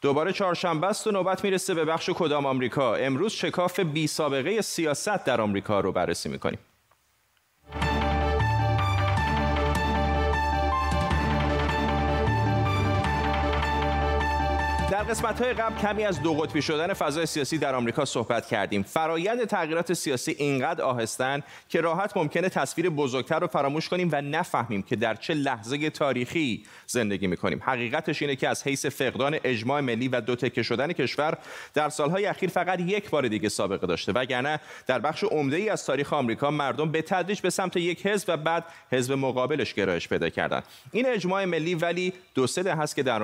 دوباره 0.00 0.32
چهارشنبه 0.32 0.86
است 0.86 1.06
و 1.06 1.10
نوبت 1.10 1.44
می‌رسه 1.44 1.74
به 1.74 1.84
بخش 1.84 2.10
کدام 2.14 2.46
آمریکا. 2.46 2.94
امروز 2.94 3.32
شکاف 3.32 3.80
بی 3.80 4.06
سابقه 4.06 4.60
سیاست 4.60 5.24
در 5.24 5.40
آمریکا 5.40 5.80
رو 5.80 5.92
بررسی 5.92 6.28
می‌کنیم. 6.28 6.58
در 15.00 15.06
قسمت 15.06 15.42
های 15.42 15.52
قبل 15.52 15.78
کمی 15.78 16.04
از 16.04 16.22
دو 16.22 16.34
قطبی 16.34 16.62
شدن 16.62 16.92
فضای 16.92 17.26
سیاسی 17.26 17.58
در 17.58 17.74
آمریکا 17.74 18.04
صحبت 18.04 18.46
کردیم. 18.46 18.82
فرایند 18.82 19.44
تغییرات 19.44 19.92
سیاسی 19.92 20.30
اینقدر 20.38 20.82
آهستن 20.84 21.42
که 21.68 21.80
راحت 21.80 22.16
ممکنه 22.16 22.48
تصویر 22.48 22.90
بزرگتر 22.90 23.38
رو 23.38 23.46
فراموش 23.46 23.88
کنیم 23.88 24.08
و 24.12 24.22
نفهمیم 24.22 24.82
که 24.82 24.96
در 24.96 25.14
چه 25.14 25.34
لحظه 25.34 25.90
تاریخی 25.90 26.64
زندگی 26.86 27.26
می‌کنیم. 27.26 27.62
حقیقتش 27.62 28.22
اینه 28.22 28.36
که 28.36 28.48
از 28.48 28.66
حیث 28.66 28.86
فقدان 28.86 29.38
اجماع 29.44 29.80
ملی 29.80 30.08
و 30.08 30.20
دو 30.20 30.36
تکه 30.36 30.62
شدن 30.62 30.92
کشور 30.92 31.38
در 31.74 31.88
سالهای 31.88 32.26
اخیر 32.26 32.50
فقط 32.50 32.80
یک 32.80 33.10
بار 33.10 33.28
دیگه 33.28 33.48
سابقه 33.48 33.86
داشته 33.86 34.12
وگرنه 34.12 34.60
در 34.86 34.98
بخش 34.98 35.24
عمده 35.24 35.56
ای 35.56 35.68
از 35.68 35.86
تاریخ 35.86 36.12
آمریکا 36.12 36.50
مردم 36.50 36.90
به 36.90 37.02
تدریج 37.02 37.40
به 37.40 37.50
سمت 37.50 37.76
یک 37.76 38.06
حزب 38.06 38.28
و 38.28 38.36
بعد 38.36 38.64
حزب 38.92 39.12
مقابلش 39.12 39.74
گرایش 39.74 40.08
پیدا 40.08 40.28
کردن. 40.28 40.62
این 40.92 41.06
اجماع 41.06 41.44
ملی 41.44 41.74
ولی 41.74 42.12
دو 42.34 42.46
سه 42.46 42.74
هست 42.74 42.96
که 42.96 43.02
در 43.02 43.22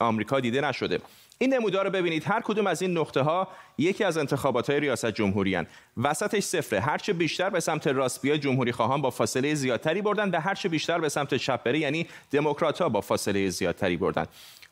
آمریکا 0.00 0.40
دیده 0.40 0.60
نشده. 0.60 1.00
این 1.38 1.54
نمودار 1.54 1.84
رو 1.84 1.90
ببینید. 1.90 2.24
هر 2.26 2.40
کدوم 2.40 2.66
از 2.66 2.82
این 2.82 2.98
نقطه 2.98 3.20
ها 3.20 3.48
یکی 3.78 4.04
از 4.04 4.18
انتخابات 4.18 4.70
های 4.70 4.80
ریاست 4.80 5.06
جمهوری 5.06 5.54
هن. 5.54 5.66
وسطش 5.96 6.42
صفره. 6.42 6.80
هرچه 6.80 7.12
بیشتر 7.12 7.50
به 7.50 7.60
سمت 7.60 7.86
راست 7.86 8.22
بیا 8.22 8.36
جمهوری 8.36 8.72
خواهان 8.72 9.02
با 9.02 9.10
فاصله 9.10 9.54
زیادتری 9.54 10.02
بردن 10.02 10.30
و 10.30 10.40
هرچه 10.40 10.68
بیشتر 10.68 10.98
به 10.98 11.08
سمت 11.08 11.34
چپ 11.34 11.62
بره 11.62 11.78
یعنی 11.78 12.06
دموکرات 12.30 12.82
ها 12.82 12.88
با 12.88 13.00
فاصله 13.00 13.48
زیادتری 13.48 13.96
بردن. 13.96 14.26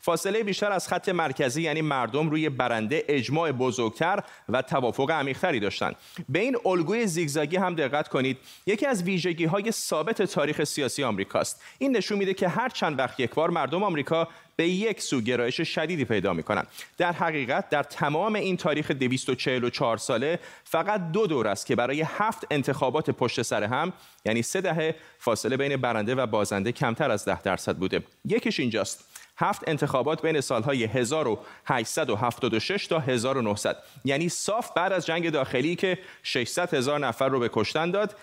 فاصله 0.07 0.43
بیشتر 0.43 0.73
از 0.73 0.89
خط 0.89 1.09
مرکزی 1.09 1.63
یعنی 1.63 1.83
مردم 1.83 2.31
روی 2.31 2.49
برنده 2.49 3.05
اجماع 3.09 3.53
بزرگتر 3.53 4.23
و 4.49 4.63
توافق 4.63 5.11
عمیقتری 5.11 5.61
داشتند 5.61 5.97
به 6.29 6.39
این 6.39 6.57
الگوی 6.65 7.07
زیگزاگی 7.07 7.57
هم 7.57 7.75
دقت 7.75 8.09
کنید. 8.09 8.39
یکی 8.67 8.87
از 8.87 9.03
ویژگی 9.03 9.45
های 9.45 9.73
ثابت 9.73 10.23
تاریخ 10.23 10.65
سیاسی 10.65 11.05
آمریکاست. 11.05 11.63
این 11.79 11.97
نشون 11.97 12.19
میده 12.19 12.35
که 12.35 12.49
هر 12.49 12.69
چند 12.69 12.99
وقت 12.99 13.21
یک 13.21 13.35
بار 13.35 13.51
مردم 13.51 13.83
آمریکا 13.83 14.29
به 14.57 14.69
یک 14.69 15.01
سو 15.01 15.21
گرایش 15.21 15.61
شدیدی 15.61 16.05
پیدا 16.05 16.33
می 16.33 16.43
کنند. 16.43 16.67
در 16.99 17.13
حقیقت 17.13 17.69
در 17.69 17.83
تمام 17.83 18.35
این 18.35 18.57
تاریخ 18.57 18.91
244 18.91 19.97
ساله 19.97 20.39
فقط 20.65 21.13
دو 21.13 21.27
دور 21.27 21.49
است 21.49 21.67
که 21.67 21.77
برای 21.77 22.05
هفت 22.07 22.47
انتخابات 22.51 23.11
پشت 23.11 23.43
سر 23.43 23.63
هم 23.65 23.93
یعنی 24.25 24.43
سه 24.43 24.61
دهه 24.61 24.95
فاصله 25.19 25.57
بین 25.57 25.77
برنده 25.77 26.15
و 26.15 26.27
بازنده 26.27 26.73
کمتر 26.73 27.11
از 27.11 27.25
ده 27.25 27.43
درصد 27.43 27.77
بوده. 27.77 28.03
یکیش 28.25 28.61
اینجاست. 28.61 29.16
هفت 29.39 29.69
انتخابات 29.69 30.23
بین 30.23 30.41
سالهای 30.41 30.85
1876 30.85 32.87
تا 32.87 32.99
1900 32.99 33.77
یعنی 34.05 34.29
صاف 34.29 34.73
بعد 34.73 34.93
از 34.93 35.07
جنگ 35.07 35.31
داخلی 35.31 35.77
که 35.77 35.99
600 36.23 36.75
هزار 36.75 36.99
نفر 36.99 37.29
رو 37.29 37.41
به 37.41 37.51
کشتن 37.53 37.91
داد 37.91 38.17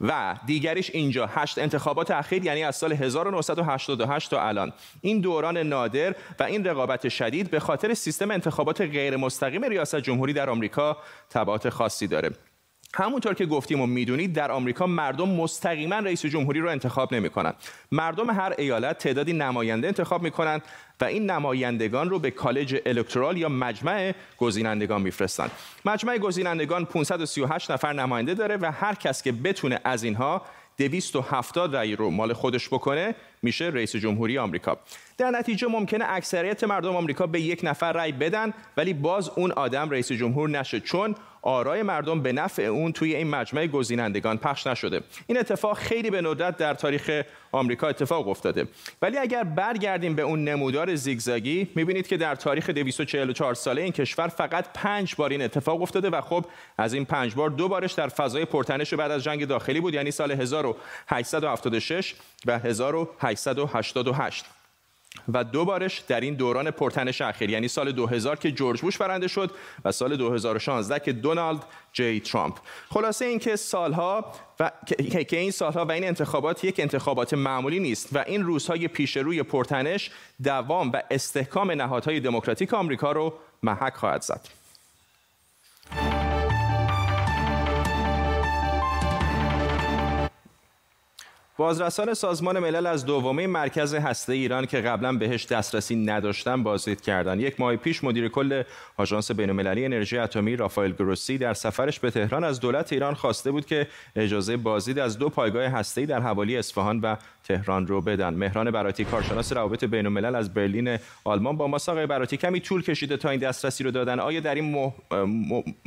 و 0.00 0.36
دیگریش 0.46 0.90
اینجا. 0.90 1.26
هشت 1.26 1.58
انتخابات 1.58 2.10
اخیر 2.10 2.44
یعنی 2.44 2.64
از 2.64 2.76
سال 2.76 2.92
1988 2.92 4.30
تا 4.30 4.42
الان. 4.42 4.72
این 5.00 5.20
دوران 5.20 5.58
نادر 5.58 6.14
و 6.38 6.42
این 6.42 6.64
رقابت 6.64 7.08
شدید 7.08 7.50
به 7.50 7.60
خاطر 7.60 7.94
سیستم 7.94 8.30
انتخابات 8.30 8.80
غیر 8.80 9.16
مستقیم 9.16 9.64
ریاست 9.64 9.96
جمهوری 9.96 10.32
در 10.32 10.50
آمریکا 10.50 10.96
تبعات 11.30 11.68
خاصی 11.68 12.06
داره. 12.06 12.30
همونطور 12.94 13.34
که 13.34 13.46
گفتیم 13.46 13.80
و 13.80 13.86
می‌دونید 13.86 14.32
در 14.32 14.50
آمریکا 14.50 14.86
مردم 14.86 15.28
مستقیما 15.28 15.98
رئیس 15.98 16.26
جمهوری 16.26 16.60
رو 16.60 16.70
انتخاب 16.70 17.14
نمی‌کنند 17.14 17.54
مردم 17.92 18.30
هر 18.30 18.54
ایالت 18.58 18.98
تعدادی 18.98 19.32
نماینده 19.32 19.86
انتخاب 19.86 20.22
می‌کنند 20.22 20.62
و 21.00 21.04
این 21.04 21.30
نمایندگان 21.30 22.10
رو 22.10 22.18
به 22.18 22.30
کالج 22.30 22.76
الکترال 22.86 23.36
یا 23.36 23.48
مجمع 23.48 24.14
گزینندگان 24.38 25.02
میفرستند 25.02 25.50
مجمع 25.84 26.18
گزینندگان 26.18 26.84
538 26.84 27.70
نفر 27.70 27.92
نماینده 27.92 28.34
داره 28.34 28.56
و 28.56 28.72
هر 28.72 28.94
کس 28.94 29.22
که 29.22 29.32
بتونه 29.32 29.80
از 29.84 30.02
اینها 30.02 30.42
270 30.78 31.76
رأی 31.76 31.96
رو 31.96 32.10
مال 32.10 32.32
خودش 32.32 32.68
بکنه 32.68 33.14
میشه 33.42 33.64
رئیس 33.64 33.96
جمهوری 33.96 34.38
آمریکا. 34.38 34.78
در 35.18 35.30
نتیجه 35.30 35.68
ممکنه 35.68 36.04
اکثریت 36.08 36.64
مردم 36.64 36.96
آمریکا 36.96 37.26
به 37.26 37.40
یک 37.40 37.60
نفر 37.62 37.92
رأی 37.92 38.12
بدن 38.12 38.52
ولی 38.76 38.94
باز 38.94 39.28
اون 39.28 39.52
آدم 39.52 39.90
رئیس 39.90 40.12
جمهور 40.12 40.50
نشه 40.50 40.80
چون 40.80 41.14
آرای 41.42 41.82
مردم 41.82 42.22
به 42.22 42.32
نفع 42.32 42.62
اون 42.62 42.92
توی 42.92 43.14
این 43.14 43.26
مجمع 43.26 43.66
گزینندگان 43.66 44.38
پخش 44.38 44.66
نشده. 44.66 45.00
این 45.26 45.38
اتفاق 45.38 45.78
خیلی 45.78 46.10
به 46.10 46.20
ندرت 46.20 46.56
در 46.56 46.74
تاریخ 46.74 47.22
آمریکا 47.52 47.88
اتفاق 47.88 48.28
افتاده. 48.28 48.66
ولی 49.02 49.18
اگر 49.18 49.44
برگردیم 49.44 50.14
به 50.14 50.22
اون 50.22 50.44
نمودار 50.44 50.94
زیگزاگی 50.94 51.68
می‌بینید 51.74 52.06
که 52.06 52.16
در 52.16 52.34
تاریخ 52.34 52.70
244 52.70 53.54
ساله 53.54 53.82
این 53.82 53.92
کشور 53.92 54.28
فقط 54.28 54.64
پنج 54.74 55.14
بار 55.14 55.30
این 55.30 55.42
اتفاق 55.42 55.82
افتاده 55.82 56.10
و 56.10 56.20
خب 56.20 56.44
از 56.78 56.94
این 56.94 57.04
پنج 57.04 57.34
بار 57.34 57.50
دو 57.50 57.68
بارش 57.68 57.92
در 57.92 58.08
فضای 58.08 58.44
پرتنش 58.44 58.94
بعد 58.94 59.10
از 59.10 59.24
جنگ 59.24 59.46
داخلی 59.46 59.80
بود 59.80 59.94
یعنی 59.94 60.10
سال 60.10 60.30
1876 60.30 62.14
و 62.46 62.58
1888 62.58 64.44
و 65.32 65.44
دوبارش 65.44 65.98
در 65.98 66.20
این 66.20 66.34
دوران 66.34 66.70
پرتنش 66.70 67.20
اخیر. 67.20 67.50
یعنی 67.50 67.68
سال 67.68 67.92
2000 67.92 68.36
که 68.36 68.52
جورج 68.52 68.80
بوش 68.80 68.98
برنده 68.98 69.28
شد 69.28 69.50
و 69.84 69.92
سال 69.92 70.16
2016 70.16 70.98
که 71.00 71.12
دونالد 71.12 71.64
جی 71.92 72.20
ترامپ. 72.20 72.58
خلاصه 72.88 73.24
اینکه 73.24 73.56
سالها 73.56 74.32
و 74.60 74.70
که 75.28 75.36
این 75.36 75.50
سالها 75.50 75.84
و 75.84 75.92
این 75.92 76.04
انتخابات 76.04 76.64
یک 76.64 76.80
انتخابات 76.80 77.34
معمولی 77.34 77.80
نیست 77.80 78.08
و 78.12 78.24
این 78.26 78.42
روزهای 78.42 78.88
پیش 78.88 79.16
روی 79.16 79.42
پرتنش 79.42 80.10
دوام 80.42 80.92
و 80.92 81.02
استحکام 81.10 81.70
نهادهای 81.70 82.20
دموکراتیک 82.20 82.74
آمریکا 82.74 83.12
رو 83.12 83.34
محک 83.62 83.94
خواهد 83.94 84.22
زد. 84.22 84.59
بازرسان 91.60 92.14
سازمان 92.14 92.58
ملل 92.58 92.86
از 92.86 93.06
دومه 93.06 93.46
مرکز 93.46 93.94
هسته 93.94 94.32
ایران 94.32 94.66
که 94.66 94.80
قبلا 94.80 95.12
بهش 95.12 95.46
دسترسی 95.46 95.96
نداشتن 95.96 96.62
بازدید 96.62 97.00
کردند. 97.00 97.40
یک 97.40 97.60
ماه 97.60 97.76
پیش 97.76 98.04
مدیر 98.04 98.28
کل 98.28 98.62
آژانس 98.96 99.30
بین‌المللی 99.30 99.84
انرژی 99.84 100.18
اتمی 100.18 100.56
رافائل 100.56 100.92
گروسی 100.92 101.38
در 101.38 101.54
سفرش 101.54 102.00
به 102.00 102.10
تهران 102.10 102.44
از 102.44 102.60
دولت 102.60 102.92
ایران 102.92 103.14
خواسته 103.14 103.50
بود 103.50 103.66
که 103.66 103.86
اجازه 104.16 104.56
بازدید 104.56 104.98
از 104.98 105.18
دو 105.18 105.28
پایگاه 105.28 105.64
هسته‌ای 105.64 106.06
در 106.06 106.20
حوالی 106.20 106.56
اصفهان 106.56 107.00
و 107.00 107.16
تهران 107.44 107.86
رو 107.86 108.00
بدن. 108.00 108.34
مهران 108.34 108.70
براتی 108.70 109.04
کارشناس 109.04 109.52
روابط 109.52 109.84
بین‌الملل 109.84 110.34
از 110.34 110.54
برلین 110.54 110.98
آلمان 111.24 111.56
با 111.56 111.66
ما 111.66 111.78
آقای 111.88 112.06
براتی 112.06 112.36
کمی 112.36 112.60
طول 112.60 112.82
کشیده 112.82 113.16
تا 113.16 113.30
این 113.30 113.40
دسترسی 113.40 113.84
رو 113.84 113.90
دادن. 113.90 114.20
آیا 114.20 114.40
در 114.40 114.54
این 114.54 114.92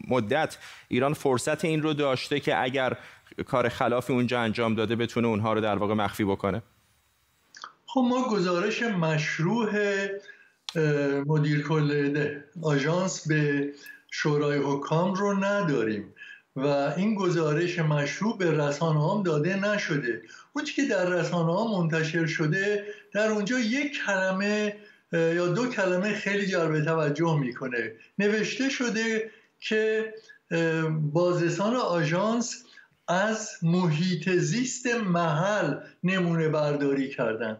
مدت 0.08 0.58
ایران 0.88 1.14
فرصت 1.14 1.66
این 1.66 1.82
رو 1.82 1.94
داشته 1.94 2.40
که 2.40 2.64
اگر 2.64 2.98
کار 3.48 3.70
خلافی 3.70 4.14
اونجا 4.14 4.40
انجام 4.40 4.76
داده 4.76 4.96
بتونه 4.96 5.28
اونها 5.28 5.54
رو 5.54 5.62
در 5.62 5.76
واقع 5.76 5.94
مخفی 5.94 6.24
بکنه؟ 6.24 6.64
خب 7.86 8.06
ما 8.10 8.28
گزارش 8.30 8.84
مشروع 8.84 9.70
مدیر 11.26 11.68
کل 11.68 12.30
آژانس 12.62 13.28
به 13.28 13.72
شورای 14.12 14.58
حکام 14.58 15.14
رو 15.14 15.34
نداریم 15.34 16.14
و 16.56 16.68
این 16.98 17.16
گزارش 17.16 17.80
مشروع 17.80 18.38
به 18.38 18.52
رسانه 18.52 19.12
هم 19.12 19.24
داده 19.24 19.56
نشده. 19.56 20.22
اون 20.54 20.66
که 20.66 20.86
در 20.86 21.10
رسانه 21.10 21.54
ها 21.54 21.82
منتشر 21.82 22.26
شده 22.26 22.86
در 23.14 23.28
اونجا 23.28 23.60
یک 23.60 23.98
کلمه 24.06 24.78
یا 25.12 25.48
دو 25.48 25.70
کلمه 25.70 26.14
خیلی 26.14 26.48
جلب 26.48 26.86
توجه 26.86 27.40
می‌کنه. 27.40 27.92
نوشته 28.20 28.70
شده 28.70 29.32
که 29.60 30.14
بازرسان 31.14 31.76
آژانس 31.76 32.64
از 33.08 33.50
محیط 33.62 34.30
زیست 34.30 34.88
محل 34.88 35.76
نمونه 36.04 36.50
برداری 36.50 37.10
کردن. 37.10 37.58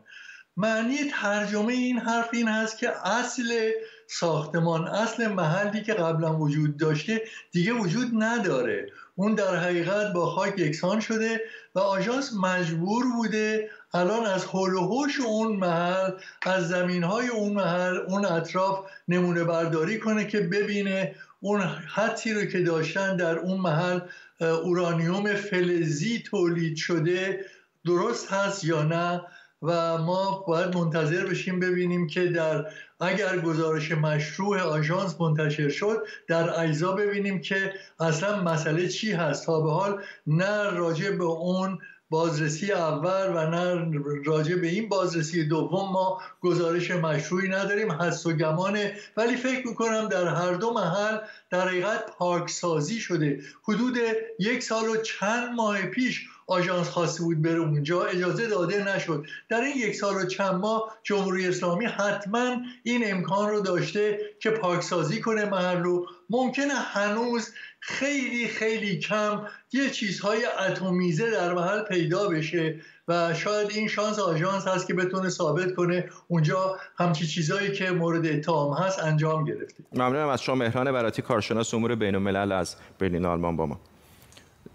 معنی 0.58 0.98
ترجمه 1.12 1.74
این 1.74 2.00
حرف 2.00 2.30
این 2.34 2.48
هست 2.48 2.78
که 2.78 3.08
اصل 3.08 3.72
ساختمان 4.08 4.88
اصل 4.88 5.28
محلی 5.28 5.84
که 5.84 5.94
قبلا 5.94 6.38
وجود 6.38 6.78
داشته 6.78 7.22
دیگه 7.52 7.74
وجود 7.74 8.12
نداره. 8.14 8.88
اون 9.16 9.36
در 9.36 9.56
حقیقت 9.56 10.14
با 10.14 10.26
خاک 10.26 10.60
یکسان 10.60 11.00
شده 11.00 11.42
و 11.76 11.80
آژانس 11.80 12.34
مجبور 12.34 13.06
بوده 13.16 13.70
الان 13.94 14.26
از 14.26 14.46
حول 14.46 14.74
و 14.74 15.04
اون 15.26 15.56
محل 15.56 16.12
از 16.46 16.68
زمین 16.68 17.04
های 17.04 17.28
اون 17.28 17.54
محل 17.54 17.98
اون 18.08 18.26
اطراف 18.26 18.86
نمونه 19.08 19.44
برداری 19.44 20.00
کنه 20.00 20.28
که 20.28 20.40
ببینه 20.40 21.16
اون 21.44 21.62
حتی 21.88 22.34
رو 22.34 22.46
که 22.46 22.62
داشتن 22.62 23.18
در 23.18 23.40
اون 23.40 23.60
محل 23.60 24.00
اورانیوم 24.42 25.34
فلزی 25.34 26.20
تولید 26.20 26.76
شده 26.78 27.46
درست 27.86 28.32
هست 28.32 28.64
یا 28.64 28.84
نه؟ 28.84 29.22
و 29.62 29.98
ما 29.98 30.44
باید 30.48 30.78
منتظر 30.78 31.26
بشیم 31.26 31.60
ببینیم 31.60 32.08
که 32.08 32.26
در 32.26 32.66
اگر 33.00 33.40
گزارش 33.40 33.92
مشروع 33.92 34.60
آژانس 34.60 35.22
منتشر 35.22 35.70
شد 35.70 36.04
در 36.28 36.60
اجزا 36.60 36.92
ببینیم 36.92 37.42
که 37.42 37.74
اصلا 38.00 38.42
مسئله 38.42 38.88
چی 38.88 39.12
هست. 39.12 39.46
تا 39.46 39.62
به 39.62 39.72
حال 39.72 40.02
نه 40.28 40.70
راجع 40.70 41.12
به 41.12 41.24
اون 41.24 41.80
بازرسی 42.14 42.72
اول 42.72 43.28
و 43.36 43.50
نه 43.50 43.92
راجع 44.26 44.56
به 44.56 44.68
این 44.68 44.90
بازرسی 44.90 45.46
دوم 45.46 45.92
ما 45.92 46.22
گزارش 46.42 46.92
مشروعی 46.92 47.50
نداریم 47.50 47.92
حس 47.92 48.26
و 48.26 48.34
گمانه 48.34 48.98
ولی 49.18 49.36
فکر 49.36 49.68
می‌کنم 49.68 50.08
در 50.08 50.28
هر 50.28 50.54
دو 50.54 50.74
محل 50.74 51.18
در 51.50 51.68
حقیقت 51.68 52.06
پاکسازی 52.18 53.00
شده. 53.00 53.42
حدود 53.64 53.98
یک 54.40 54.64
سال 54.64 54.90
و 54.90 54.98
چند 54.98 55.56
ماه 55.56 55.82
پیش 55.82 56.28
آژانس 56.48 56.90
خواسته 56.90 57.24
بود 57.24 57.42
بره 57.42 57.60
اونجا 57.60 58.04
اجازه 58.04 58.48
داده 58.48 58.96
نشد. 58.96 59.26
در 59.50 59.62
این 59.62 59.78
یک 59.78 59.96
سال 59.96 60.16
و 60.16 60.26
چند 60.26 60.56
ماه 60.56 60.98
جمهوری 61.04 61.48
اسلامی 61.48 61.86
حتما 61.86 62.56
این 62.84 63.12
امکان 63.12 63.50
رو 63.50 63.62
داشته 63.62 64.20
که 64.40 64.50
پاکسازی 64.50 65.22
کنه 65.22 65.46
محل 65.46 65.84
رو. 65.84 66.08
ممکنه 66.30 66.74
هنوز 66.74 67.50
خیلی 67.86 68.48
خیلی 68.48 69.00
کم 69.00 69.42
یه 69.74 69.90
چیزهای 69.90 70.46
اتمیزه 70.46 71.32
در 71.32 71.54
محل 71.54 71.82
پیدا 71.82 72.28
بشه 72.28 72.76
و 73.08 73.34
شاید 73.34 73.72
این 73.72 73.88
شانس 73.88 74.20
آژانس 74.20 74.68
هست 74.68 74.88
که 74.88 74.94
بتونه 74.94 75.30
ثابت 75.30 75.74
کنه 75.76 76.10
اونجا 76.28 76.78
همچی 76.98 77.28
چیزهایی 77.28 77.72
که 77.72 77.92
مورد 77.92 78.26
اتهام 78.26 78.74
هست 78.74 79.00
انجام 79.00 79.46
گرفته. 79.46 79.84
ممنونم 79.94 80.28
از 80.28 80.42
شما 80.42 80.56
مهران 80.56 80.92
براتی 80.92 81.22
کارشناس 81.22 81.74
امور 81.74 81.96
بین 81.96 82.16
الملل 82.16 82.52
از 82.52 82.76
برلین 83.00 83.26
آلمان 83.26 83.56
با 83.56 83.66
ما. 83.66 83.80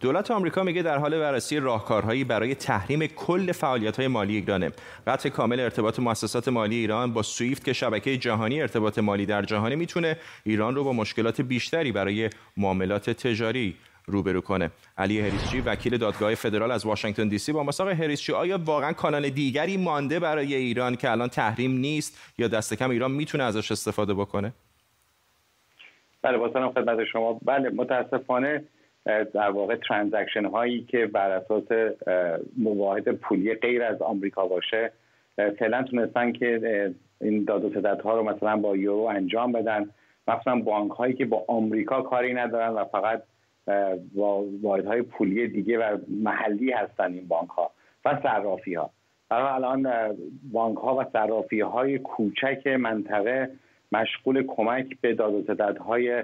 دولت 0.00 0.30
آمریکا 0.30 0.62
میگه 0.62 0.82
در 0.82 0.98
حال 0.98 1.18
بررسی 1.18 1.60
راهکارهایی 1.60 2.24
برای 2.24 2.54
تحریم 2.54 3.06
کل 3.06 3.52
فعالیت‌های 3.52 4.08
مالی 4.08 4.36
ایرانه. 4.36 4.70
قطع 5.06 5.28
کامل 5.28 5.60
ارتباط 5.60 5.98
مؤسسات 5.98 6.48
مالی 6.48 6.76
ایران 6.76 7.12
با 7.12 7.22
سویفت 7.22 7.64
که 7.64 7.72
شبکه 7.72 8.16
جهانی 8.16 8.62
ارتباط 8.62 8.98
مالی 8.98 9.26
در 9.26 9.42
جهانی 9.42 9.76
می‌تونه 9.76 10.16
ایران 10.44 10.74
رو 10.74 10.84
با 10.84 10.92
مشکلات 10.92 11.40
بیشتری 11.40 11.92
برای 11.92 12.30
معاملات 12.56 13.10
تجاری 13.10 13.76
روبرو 14.06 14.40
کنه. 14.40 14.70
علی 14.98 15.20
هریسچی 15.20 15.60
وکیل 15.60 15.96
دادگاه 15.96 16.34
فدرال 16.34 16.70
از 16.70 16.86
واشنگتن 16.86 17.28
دی 17.28 17.38
سی 17.38 17.52
با 17.52 17.62
مساق 17.62 17.88
هریسچی 17.88 18.32
آیا 18.32 18.58
واقعا 18.64 18.92
کانال 18.92 19.28
دیگری 19.28 19.76
مانده 19.76 20.20
برای 20.20 20.54
ایران 20.54 20.96
که 20.96 21.10
الان 21.10 21.28
تحریم 21.28 21.70
نیست 21.70 22.18
یا 22.38 22.48
دست 22.48 22.74
کم 22.74 22.90
ایران 22.90 23.10
می‌تونه 23.10 23.44
ازش 23.44 23.72
استفاده 23.72 24.14
بکنه؟ 24.14 24.52
بله 26.22 26.38
با 26.38 26.72
خدمت 26.74 27.04
شما. 27.12 27.40
بله 27.44 27.70
متاسفانه 27.70 28.64
در 29.06 29.50
واقع 29.50 29.76
ترانزکشن 29.76 30.44
هایی 30.44 30.84
که 30.84 31.06
بر 31.06 31.30
اساس 31.30 31.94
مواحد 32.56 33.08
پولی 33.08 33.54
غیر 33.54 33.82
از 33.82 34.02
آمریکا 34.02 34.46
باشه 34.46 34.92
فعلا 35.58 35.82
تونستن 35.82 36.32
که 36.32 36.94
این 37.20 37.44
داد 37.44 37.64
و 37.64 37.96
ها 38.04 38.16
رو 38.16 38.22
مثلا 38.22 38.56
با 38.56 38.76
یورو 38.76 39.02
انجام 39.02 39.52
بدن. 39.52 39.90
مثلا 40.28 40.60
بانک 40.60 40.90
هایی 40.90 41.14
که 41.14 41.24
با 41.24 41.44
آمریکا 41.48 42.02
کاری 42.02 42.34
ندارن 42.34 42.68
و 42.68 42.84
فقط 42.84 43.22
با 44.14 44.44
های 44.86 45.02
پولی 45.02 45.48
دیگه 45.48 45.78
و 45.78 45.98
محلی 46.08 46.72
هستن 46.72 47.12
این 47.12 47.28
بانک 47.28 47.48
ها 47.50 47.70
و 48.04 48.20
صرافی 48.22 48.74
ها. 48.74 48.90
برای 49.28 49.46
الان 49.46 49.92
بانک 50.52 50.78
ها 50.78 50.96
و 50.96 51.04
صرافی 51.12 51.60
های 51.60 51.98
کوچک 51.98 52.66
منطقه 52.66 53.50
مشغول 53.92 54.42
کمک 54.46 54.86
به 55.00 55.14
داد 55.14 55.50
و 55.50 55.82
های 55.82 56.22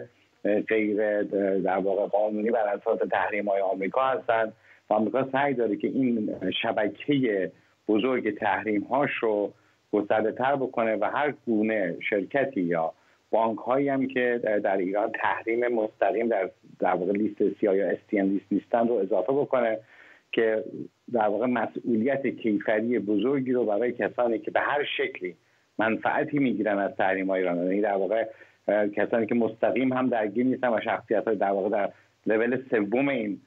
غیر 0.69 1.23
در 1.59 1.79
واقع 1.79 2.07
قانونی 2.07 2.51
بر 2.51 2.69
اساس 2.69 2.99
تحریم 3.11 3.49
های 3.49 3.61
آمریکا 3.61 4.03
هستند. 4.03 4.53
و 4.91 4.95
آمریکا 4.95 5.29
سعی 5.33 5.55
داره 5.55 5.77
که 5.77 5.89
این 5.89 6.37
شبکه 6.63 7.53
بزرگ 7.89 8.39
تحریم 8.39 8.83
هاش 8.83 9.11
رو 9.21 9.53
گسترده 9.93 10.33
تر 10.33 10.57
بکنه 10.57 10.97
و 10.97 11.05
هر 11.05 11.35
گونه 11.47 11.97
شرکتی 12.11 12.61
یا 12.61 12.93
بانک 13.31 13.59
هایی 13.59 13.89
هم 13.89 14.07
که 14.07 14.41
در 14.65 14.77
ایران 14.77 15.13
تحریم 15.13 15.69
مستقیم 15.69 16.29
در 16.29 16.51
در 16.79 16.95
واقع 16.95 17.13
لیست 17.13 17.61
سیاه 17.61 17.77
یا 17.77 17.95
STN 17.95 18.15
لیست 18.15 18.47
نیستن 18.51 18.89
رو 18.89 18.95
اضافه 18.95 19.33
بکنه 19.33 19.79
که 20.33 20.65
در 21.13 21.29
واقع 21.29 21.47
مسئولیت 21.47 22.27
کیفری 22.27 22.99
بزرگی 22.99 23.53
رو 23.53 23.65
برای 23.65 23.93
کسانی 23.93 24.39
که 24.39 24.51
به 24.51 24.61
هر 24.61 24.85
شکلی 24.97 25.37
منفعتی 25.79 26.39
می‌گیرن 26.39 26.79
از 26.79 26.97
تحریم 26.97 27.31
های 27.31 27.41
ایران. 27.41 27.57
یعنی 27.57 27.81
در 27.81 27.95
واقع 27.95 28.27
کسانی 28.69 29.27
که 29.27 29.35
مستقیم 29.35 29.93
هم 29.93 30.09
درگیر 30.09 30.47
نیستن 30.47 30.69
و 30.69 30.81
شخصیت 30.85 31.25
های 31.25 31.37
در 31.37 31.51
واقع 31.51 31.69
در 31.69 31.93
لول 32.27 32.63
سوم 32.71 33.09
این 33.09 33.41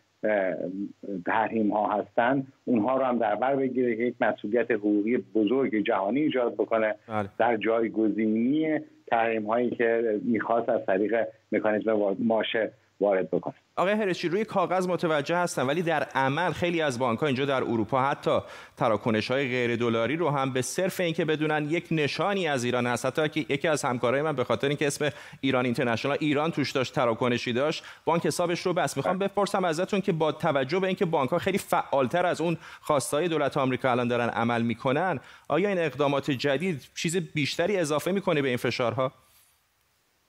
تحریم 1.26 1.72
ها 1.72 2.00
هستن 2.00 2.48
اونها 2.66 2.98
رو 2.98 3.04
هم 3.04 3.18
در 3.18 3.36
بر 3.36 3.56
بگیره 3.56 3.96
که 3.96 4.04
یک 4.04 4.16
مسئولیت 4.22 4.72
حقوقی 4.72 5.18
بزرگ 5.18 5.86
جهانی 5.86 6.20
ایجاد 6.20 6.54
بکنه 6.54 6.96
بله. 7.08 7.30
در 7.38 7.58
جایگزینی 7.58 8.80
تحریم 9.08 9.46
هایی 9.46 9.70
که 9.70 10.20
می‌خواست 10.24 10.70
از 10.70 10.86
طریق 10.86 11.28
مکانیزم 11.52 12.16
ماشه 12.20 12.72
وارد 13.00 13.32
بکنه 13.32 13.54
آقای 13.76 13.94
هرشی 13.94 14.30
روی 14.30 14.46
کاغذ 14.46 14.88
متوجه 14.88 15.38
هستن 15.38 15.66
ولی 15.66 15.82
در 15.82 16.04
عمل 16.04 16.52
خیلی 16.52 16.82
از 16.82 17.00
بانک 17.00 17.20
ها 17.20 17.28
اینجا 17.28 17.46
در 17.46 17.64
اروپا 17.64 18.02
حتی 18.02 18.40
تراکنش 18.78 19.32
های 19.32 19.48
غیر 19.48 19.76
دلاری 19.76 20.16
رو 20.16 20.30
هم 20.30 20.54
به 20.54 20.62
صرف 20.62 21.00
اینکه 21.00 21.26
بدونن 21.26 21.70
یک 21.70 21.88
نشانی 21.92 22.48
از 22.48 22.64
ایران 22.64 22.88
هست 22.88 23.06
حتی 23.06 23.30
که 23.30 23.40
یکی 23.40 23.68
از 23.68 23.86
همکارای 23.86 24.22
من 24.22 24.36
به 24.36 24.44
خاطر 24.44 24.68
اینکه 24.68 24.88
اسم 24.88 25.10
ایران 25.42 25.66
اینترنشنال 25.66 26.18
ایران 26.20 26.52
توش 26.52 26.72
داشت 26.72 26.94
تراکنشی 26.94 27.54
داشت 27.54 27.84
بانک 28.06 28.26
حسابش 28.26 28.66
رو 28.66 28.74
بس. 28.74 28.98
می‌خوام 28.98 29.18
بپرسم 29.18 29.66
ازتون 29.66 30.02
که 30.02 30.12
با 30.12 30.32
توجه 30.32 30.80
به 30.80 30.88
اینکه 30.88 31.06
بانک 31.06 31.30
ها 31.30 31.38
خیلی 31.38 31.58
فعالتر 31.58 32.26
از 32.26 32.42
اون 32.42 32.58
خواستای 32.82 33.28
دولت 33.28 33.58
آمریکا 33.58 33.92
الان 33.92 34.08
دارن 34.08 34.30
عمل 34.30 34.62
می‌کنن 34.62 35.20
آیا 35.48 35.70
این 35.70 35.80
اقدامات 35.80 36.32
جدید 36.32 36.82
چیز 36.96 37.18
بیشتری 37.18 37.78
اضافه 37.78 38.12
می‌کنه 38.12 38.42
به 38.42 38.48
این 38.48 38.58
فشارها؟ 38.58 39.12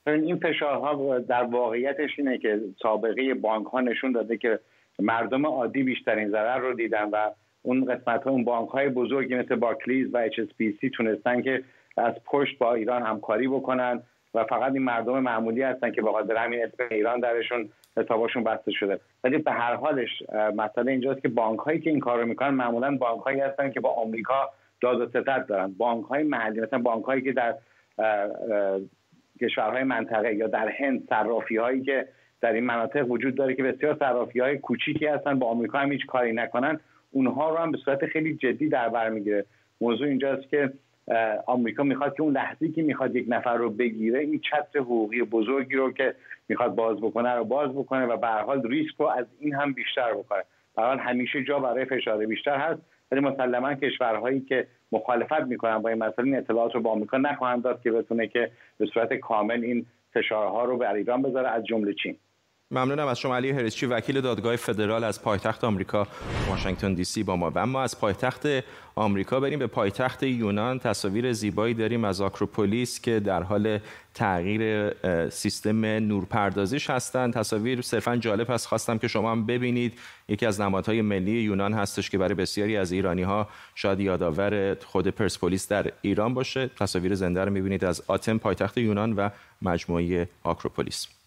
این 0.09 0.37
فشارها 0.37 1.19
در 1.19 1.43
واقعیتش 1.43 2.11
اینه 2.19 2.39
که 2.39 2.61
سابقه 2.83 3.35
بانک 3.35 3.67
ها 3.67 3.81
نشون 3.81 4.13
داده 4.13 4.37
که 4.37 4.59
مردم 4.99 5.47
عادی 5.47 5.83
بیشترین 5.83 6.29
ضرر 6.29 6.59
رو 6.59 6.75
دیدن 6.75 7.11
و 7.13 7.31
اون 7.63 7.85
قسمت 7.85 8.23
ها 8.25 8.31
اون 8.31 8.45
بانک 8.45 8.69
های 8.69 8.89
بزرگی 8.89 9.35
مثل 9.35 9.55
بارکلیز 9.55 10.09
و 10.13 10.29
HSBC 10.29 10.91
تونستن 10.97 11.43
که 11.43 11.63
از 11.97 12.15
پشت 12.25 12.59
با 12.59 12.75
ایران 12.75 13.03
همکاری 13.03 13.49
بکنن 13.49 14.03
و 14.35 14.45
فقط 14.45 14.73
این 14.73 14.83
مردم 14.83 15.19
معمولی 15.19 15.63
هستن 15.63 15.93
که 15.93 16.03
بخاطر 16.03 16.37
همین 16.37 16.65
اسم 16.65 16.85
ایران 16.91 17.21
درشون 17.21 17.69
حسابشون 17.97 18.45
بسته 18.45 18.71
شده. 18.71 19.01
ولی 19.25 19.39
به 19.39 19.53
هر 19.53 19.75
حالش 19.75 20.23
مسئله 20.57 20.93
اینجاست 20.93 21.23
که 21.23 21.29
بانک 21.29 21.59
هایی 21.59 21.81
که 21.81 21.91
این 21.91 22.01
کار 22.01 22.21
رو 22.21 22.27
می‌کنن 22.27 22.51
معمولا 22.51 22.97
بانک 22.97 23.21
هایی 23.21 23.41
هستن 23.41 23.71
که 23.71 23.81
با 23.81 23.91
آمریکا 23.91 24.51
داد 24.81 25.01
و 25.01 25.07
ستد 25.09 25.47
دارن. 25.49 25.75
بانک 25.79 26.05
های 26.05 26.23
محلی 26.23 26.61
مثلا 26.61 26.79
بانک 26.79 27.05
هایی 27.05 27.23
که 27.23 27.33
در 27.33 27.55
کشورهای 29.39 29.85
منطقه 29.85 30.35
یا 30.35 30.47
در 30.47 30.69
هند 30.69 31.07
صرافی 31.09 31.57
هایی 31.57 31.83
که 31.83 32.09
در 32.41 32.53
این 32.53 32.65
مناطق 32.65 33.11
وجود 33.11 33.35
داره 33.35 33.55
که 33.55 33.63
بسیار 33.63 33.97
صرافی 33.99 34.41
های 34.41 34.59
کوچیکی 34.59 35.07
هستن 35.07 35.39
با 35.39 35.47
آمریکا 35.47 35.79
هم 35.79 35.93
هیچ 35.93 36.07
کاری 36.07 36.33
نکنن 36.33 36.81
اونها 37.11 37.51
رو 37.51 37.57
هم 37.57 37.73
به 37.73 37.79
صورت 37.79 38.07
خیلی 38.07 38.35
جدی 38.35 38.69
در 38.69 38.89
بر 38.89 39.09
می‌گیره. 39.09 39.45
موضوع 39.81 40.09
اینجاست 40.09 40.49
که 40.49 40.73
آمریکا 41.47 41.83
می‌خواد 41.83 42.17
که 42.17 42.23
اون 42.23 42.33
لحظه 42.33 42.69
که 42.69 42.83
می‌خواد 42.83 43.17
یک 43.17 43.27
نفر 43.29 43.57
رو 43.57 43.71
بگیره 43.71 44.19
این 44.21 44.41
چتر 44.41 44.79
حقوقی 44.79 45.23
بزرگی 45.23 45.77
رو 45.77 45.93
که 45.93 46.15
می‌خواد 46.49 46.75
باز 46.75 46.97
بکنه 46.97 47.35
رو 47.35 47.45
باز 47.45 47.71
بکنه 47.71 48.07
و 48.07 48.17
به 48.17 48.27
حال 48.27 48.69
ریسک 48.69 48.95
رو 48.99 49.07
از 49.07 49.27
این 49.41 49.55
هم 49.55 49.73
بیشتر 49.73 50.15
بکنه. 50.15 50.43
به 50.77 50.83
همیشه 50.83 51.45
جا 51.45 51.59
برای 51.59 51.85
فشار 51.85 52.27
بیشتر 52.27 52.57
هست. 52.57 52.81
ولی 53.13 53.21
مسلما 53.21 53.75
کشورهایی 53.75 54.41
که 54.41 54.67
مخالفت 54.93 55.41
می‌کنن 55.41 55.79
با 55.79 55.89
این 55.89 55.99
مسئله 55.99 56.25
این 56.25 56.37
اطلاعات 56.37 56.75
رو 56.75 56.81
با 56.81 56.91
آمریکا 56.91 57.19
نخواهند 57.19 57.63
داد 57.63 57.83
که 57.83 57.93
بتونه 57.93 58.27
که 58.27 58.51
به 58.79 58.87
صورت 58.87 59.13
کامل 59.13 59.65
این 59.65 59.87
فشارها 60.13 60.65
رو 60.65 60.77
بر 60.77 60.95
ایران 60.95 61.23
بذاره 61.23 61.49
از 61.49 61.65
جمله 61.65 61.95
چین. 61.95 62.17
ممنونم 62.71 63.07
از 63.07 63.19
شما 63.19 63.37
علی 63.37 63.51
هرسچی 63.51 63.87
وکیل 63.87 64.21
دادگاه 64.21 64.57
فدرال 64.57 65.05
از 65.05 65.23
پایتخت 65.23 65.65
آمریکا؟ 65.65 66.07
واشنگتن 66.49 66.95
دی 66.95 67.05
سی 67.05 67.23
با 67.23 67.37
ما. 67.37 67.51
و 67.51 67.59
اما 67.59 67.83
از 67.83 68.01
پایتخت 68.01 68.47
آمریکا 68.95 69.41
بریم 69.41 69.59
به 69.59 69.67
پایتخت 69.67 70.23
یونان. 70.23 70.79
تصاویر 70.79 71.33
زیبایی 71.33 71.75
داریم 71.75 72.05
از 72.05 72.21
آکروپولیس 72.21 73.01
که 73.01 73.21
در 73.21 73.43
حال 73.43 73.79
تغییر 74.15 74.93
سیستم 75.31 75.85
نورپردازیش 75.85 76.91
هستند 76.91 77.35
تصاویر 77.35 77.83
صرفا 77.83 78.17
جالب 78.17 78.51
هست. 78.51 78.67
خواستم 78.67 78.99
که 78.99 79.09
شما 79.09 79.33
هم 79.33 79.47
ببینید. 79.47 79.99
یکی 80.29 80.47
از 80.47 80.61
نمادهای 80.61 81.03
ملی 81.03 81.41
یونان 81.41 81.73
هستش 81.73 82.11
که 82.11 82.19
برای 82.19 82.35
بسیاری 82.35 82.77
از 82.77 82.93
ایرانی 82.93 83.23
ها 83.23 83.49
شاید 83.75 84.01
یادآور 84.01 84.77
خود 84.85 85.09
پرسپولیس 85.09 85.69
در 85.69 85.93
ایران 86.03 86.35
باشه. 86.35 86.71
تصاویر 86.79 87.15
زنده 87.15 87.45
رو 87.45 87.53
می‌بینید 87.53 87.85
از 87.85 88.03
آتن 88.07 88.39
پایتخت 88.39 88.79
یونان 88.79 89.13
و 89.13 89.29
مجموعه 89.63 90.29
آکروپولیس. 90.43 91.18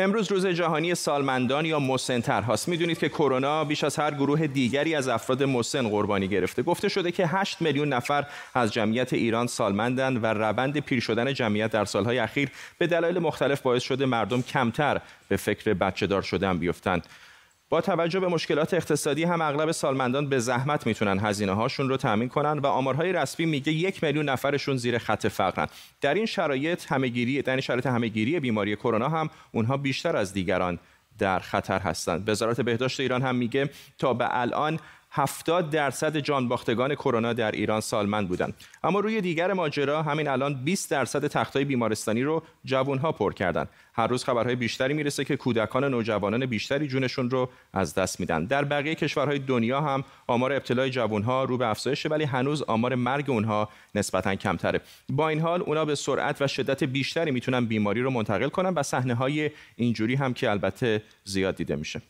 امروز 0.00 0.32
روز 0.32 0.46
جهانی 0.46 0.94
سالمندان 0.94 1.66
یا 1.66 1.78
مسنتر 1.78 2.42
هاست. 2.42 2.68
می‌دونید 2.68 2.98
که 2.98 3.08
کرونا 3.08 3.64
بیش 3.64 3.84
از 3.84 3.96
هر 3.96 4.10
گروه 4.10 4.46
دیگری 4.46 4.94
از 4.94 5.08
افراد 5.08 5.42
مسن 5.42 5.88
قربانی 5.88 6.28
گرفته. 6.28 6.62
گفته 6.62 6.88
شده 6.88 7.12
که 7.12 7.26
8 7.26 7.62
میلیون 7.62 7.88
نفر 7.88 8.26
از 8.54 8.72
جمعیت 8.72 9.12
ایران 9.12 9.46
سالمندند 9.46 10.24
و 10.24 10.26
روند 10.26 10.78
پیر 10.78 11.00
شدن 11.00 11.34
جمعیت 11.34 11.70
در 11.70 11.84
سالهای 11.84 12.18
اخیر 12.18 12.50
به 12.78 12.86
دلایل 12.86 13.18
مختلف 13.18 13.60
باعث 13.60 13.82
شده 13.82 14.06
مردم 14.06 14.42
کمتر 14.42 15.00
به 15.28 15.36
فکر 15.36 15.74
بچه 15.74 16.06
دار 16.06 16.22
شدن 16.22 16.58
بیفتند. 16.58 17.06
با 17.70 17.80
توجه 17.80 18.20
به 18.20 18.28
مشکلات 18.28 18.74
اقتصادی 18.74 19.24
هم 19.24 19.40
اغلب 19.40 19.72
سالمندان 19.72 20.28
به 20.28 20.38
زحمت 20.38 20.86
می‌تونن 20.86 21.18
هزینه 21.18 21.52
هاشون 21.52 21.88
رو 21.88 21.96
تامین 21.96 22.28
کنن 22.28 22.58
و 22.58 22.66
آمارهای 22.66 23.12
رسمی 23.12 23.46
میگه 23.46 23.72
یک 23.72 24.04
میلیون 24.04 24.28
نفرشون 24.28 24.76
زیر 24.76 24.98
خط 24.98 25.26
فقرن. 25.26 25.66
در 26.00 26.14
این 26.14 26.26
شرایط 26.26 26.92
همهگیری 26.92 27.42
در 27.42 27.52
این 27.52 27.60
شرایط 27.60 27.86
همهگیری 27.86 28.40
بیماری 28.40 28.76
کرونا 28.76 29.08
هم 29.08 29.30
اونها 29.52 29.76
بیشتر 29.76 30.16
از 30.16 30.32
دیگران 30.32 30.78
در 31.18 31.38
خطر 31.38 31.78
هستند. 31.78 32.28
وزارت 32.28 32.60
بهداشت 32.60 33.00
ایران 33.00 33.22
هم 33.22 33.36
میگه 33.36 33.70
تا 33.98 34.14
به 34.14 34.40
الان 34.40 34.78
70 35.12 35.70
درصد 35.70 36.16
جانباختگان 36.16 36.94
کرونا 36.94 37.32
در 37.32 37.50
ایران 37.50 37.80
سالمند 37.80 38.28
بودند. 38.28 38.54
اما 38.82 39.00
روی 39.00 39.20
دیگر 39.20 39.52
ماجرا 39.52 40.02
همین 40.02 40.28
الان 40.28 40.64
20 40.64 40.90
درصد 40.90 41.26
تختای 41.26 41.64
بیمارستانی 41.64 42.22
رو 42.22 42.42
جوانها 42.64 43.12
پر 43.12 43.32
کردن 43.32 43.66
هر 43.94 44.06
روز 44.06 44.24
خبرهای 44.24 44.56
بیشتری 44.56 44.94
می‌رسه 44.94 45.24
که 45.24 45.36
کودکان 45.36 45.84
و 45.84 45.88
نوجوانان 45.88 46.46
بیشتری 46.46 46.88
جونشون 46.88 47.30
رو 47.30 47.48
از 47.72 47.94
دست 47.94 48.20
میدن. 48.20 48.44
در 48.44 48.64
بقیه 48.64 48.94
کشورهای 48.94 49.38
دنیا 49.38 49.80
هم 49.80 50.04
آمار 50.26 50.52
ابتلای 50.52 50.90
جوانها 50.90 51.44
رو 51.44 51.58
به 51.58 51.66
افزایشه 51.66 52.08
ولی 52.08 52.24
هنوز 52.24 52.62
آمار 52.62 52.94
مرگ 52.94 53.30
اونها 53.30 53.68
نسبتا 53.94 54.34
کمتره. 54.34 54.80
با 55.08 55.28
این 55.28 55.40
حال 55.40 55.62
اونا 55.62 55.84
به 55.84 55.94
سرعت 55.94 56.42
و 56.42 56.46
شدت 56.46 56.84
بیشتری 56.84 57.30
می‌تونن 57.30 57.64
بیماری 57.64 58.02
رو 58.02 58.10
منتقل 58.10 58.48
کنن 58.48 58.74
و 58.74 58.82
صحنه 58.82 59.14
های 59.14 59.50
اینجوری 59.76 60.14
هم 60.14 60.34
که 60.34 60.50
البته 60.50 61.02
زیاد 61.24 61.56
دیده 61.56 61.76
میشه. 61.76 62.00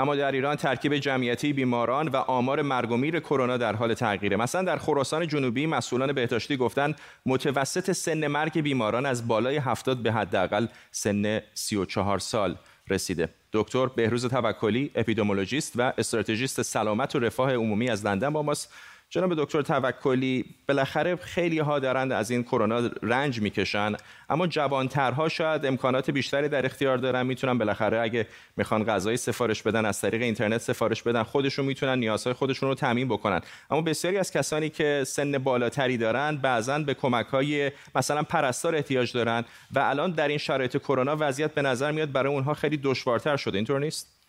اما 0.00 0.14
در 0.14 0.32
ایران 0.32 0.56
ترکیب 0.56 0.96
جمعیتی 0.96 1.52
بیماران 1.52 2.08
و 2.08 2.16
آمار 2.16 2.62
مرگ 2.62 2.90
و 2.90 2.96
میر 2.96 3.20
کرونا 3.20 3.56
در 3.56 3.76
حال 3.76 3.94
تغییره. 3.94 4.36
مثلا 4.36 4.62
در 4.62 4.76
خراسان 4.76 5.26
جنوبی 5.26 5.66
مسئولان 5.66 6.12
بهداشتی 6.12 6.56
گفتند 6.56 7.00
متوسط 7.26 7.92
سن 7.92 8.26
مرگ 8.26 8.60
بیماران 8.60 9.06
از 9.06 9.28
بالای 9.28 9.56
70 9.56 10.02
به 10.02 10.12
حداقل 10.12 10.66
سن 10.90 11.40
34 11.54 12.18
سال 12.18 12.56
رسیده. 12.88 13.28
دکتر 13.52 13.86
بهروز 13.86 14.26
توکلی 14.26 14.90
اپیدمیولوژیست 14.94 15.72
و 15.76 15.92
استراتژیست 15.98 16.62
سلامت 16.62 17.16
و 17.16 17.18
رفاه 17.18 17.54
عمومی 17.54 17.90
از 17.90 18.06
لندن 18.06 18.30
با 18.30 18.42
ماست. 18.42 18.72
جناب 19.12 19.34
دکتر 19.34 19.62
توکلی 19.62 20.44
بالاخره 20.68 21.16
خیلی 21.16 21.58
ها 21.58 21.78
دارند 21.78 22.12
از 22.12 22.30
این 22.30 22.42
کرونا 22.42 22.90
رنج 23.02 23.40
می‌کشن 23.40 23.92
اما 24.28 24.46
جوانترها 24.46 25.28
شاید 25.28 25.66
امکانات 25.66 26.10
بیشتری 26.10 26.48
در 26.48 26.66
اختیار 26.66 26.96
دارن. 26.96 27.26
می‌تونن 27.26 27.58
بالاخره 27.58 28.00
اگه 28.00 28.26
می‌خوان 28.56 28.84
غذای 28.84 29.16
سفارش 29.16 29.62
بدن 29.62 29.84
از 29.84 30.00
طریق 30.00 30.22
اینترنت 30.22 30.58
سفارش 30.58 31.02
بدن 31.02 31.22
خودشون 31.22 31.64
می‌تونن 31.64 31.98
نیازهای 31.98 32.34
خودشون 32.34 32.68
رو 32.68 32.74
تامین 32.74 33.08
بکنن. 33.08 33.40
اما 33.70 33.80
بسیاری 33.80 34.18
از 34.18 34.32
کسانی 34.32 34.68
که 34.68 35.04
سن 35.06 35.38
بالاتری 35.38 35.96
دارن 35.96 36.36
بعضا 36.36 36.78
به 36.78 36.94
کمک 36.94 37.26
های 37.26 37.72
مثلا 37.94 38.22
پرستار 38.22 38.74
احتیاج 38.74 39.12
دارن 39.12 39.44
و 39.72 39.78
الان 39.78 40.10
در 40.10 40.28
این 40.28 40.38
شرایط 40.38 40.76
کرونا 40.76 41.16
وضعیت 41.20 41.54
به 41.54 41.62
نظر 41.62 41.92
میاد 41.92 42.12
برای 42.12 42.32
اونها 42.32 42.54
خیلی 42.54 42.76
دشوارتر 42.76 43.36
شده. 43.36 43.58
اینطور 43.58 43.80
نیست؟ 43.80 44.19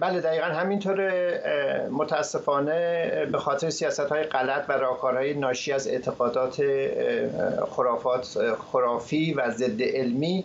بله 0.00 0.20
دقیقا 0.20 0.46
همینطور 0.46 1.10
متاسفانه 1.88 3.26
به 3.32 3.38
خاطر 3.38 3.70
سیاست 3.70 4.00
های 4.00 4.22
غلط 4.22 4.64
و 4.68 4.72
راهکارهای 4.72 5.34
ناشی 5.34 5.72
از 5.72 5.88
اعتقادات 5.88 6.62
خرافات 7.70 8.54
خرافی 8.72 9.34
و 9.34 9.50
ضد 9.50 9.82
علمی 9.82 10.44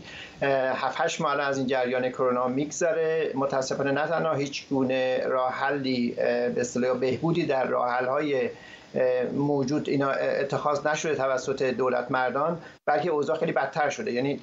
هفت 0.75 1.01
هشت 1.01 1.21
ماه 1.21 1.41
از 1.41 1.57
این 1.57 1.67
جریان 1.67 2.09
کرونا 2.09 2.47
میگذره. 2.47 3.31
متاسفانه 3.35 3.91
نه 3.91 4.07
تنها 4.07 4.33
هیچ 4.33 4.67
گونه 4.69 5.27
راه 5.27 5.51
حلی 5.51 6.11
به 6.55 6.55
اصطلاح 6.57 6.97
بهبودی 6.97 7.45
در 7.45 7.67
راه 7.67 8.05
های 8.05 8.49
موجود 9.33 9.89
اینا 9.89 10.11
اتخاذ 10.11 10.87
نشده 10.87 11.15
توسط 11.15 11.63
دولت 11.63 12.11
مردان 12.11 12.59
بلکه 12.85 13.09
اوضاع 13.09 13.37
خیلی 13.37 13.51
بدتر 13.51 13.89
شده. 13.89 14.11
یعنی 14.11 14.37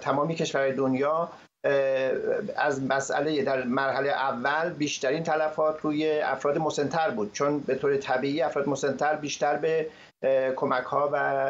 تمامی 0.00 0.34
کشورهای 0.34 0.72
دنیا 0.72 1.28
از 2.56 2.82
مسئله 2.82 3.42
در 3.42 3.64
مرحله 3.64 4.08
اول 4.08 4.70
بیشترین 4.70 5.22
تلفات 5.22 5.80
روی 5.82 6.20
افراد 6.20 6.58
مسنتر 6.58 7.10
بود 7.10 7.32
چون 7.32 7.58
به 7.58 7.74
طور 7.74 7.96
طبیعی 7.96 8.42
افراد 8.42 8.68
مسنتر 8.68 9.16
بیشتر 9.16 9.56
به 9.56 9.86
کمک 10.56 10.84
ها 10.84 11.08
و 11.12 11.44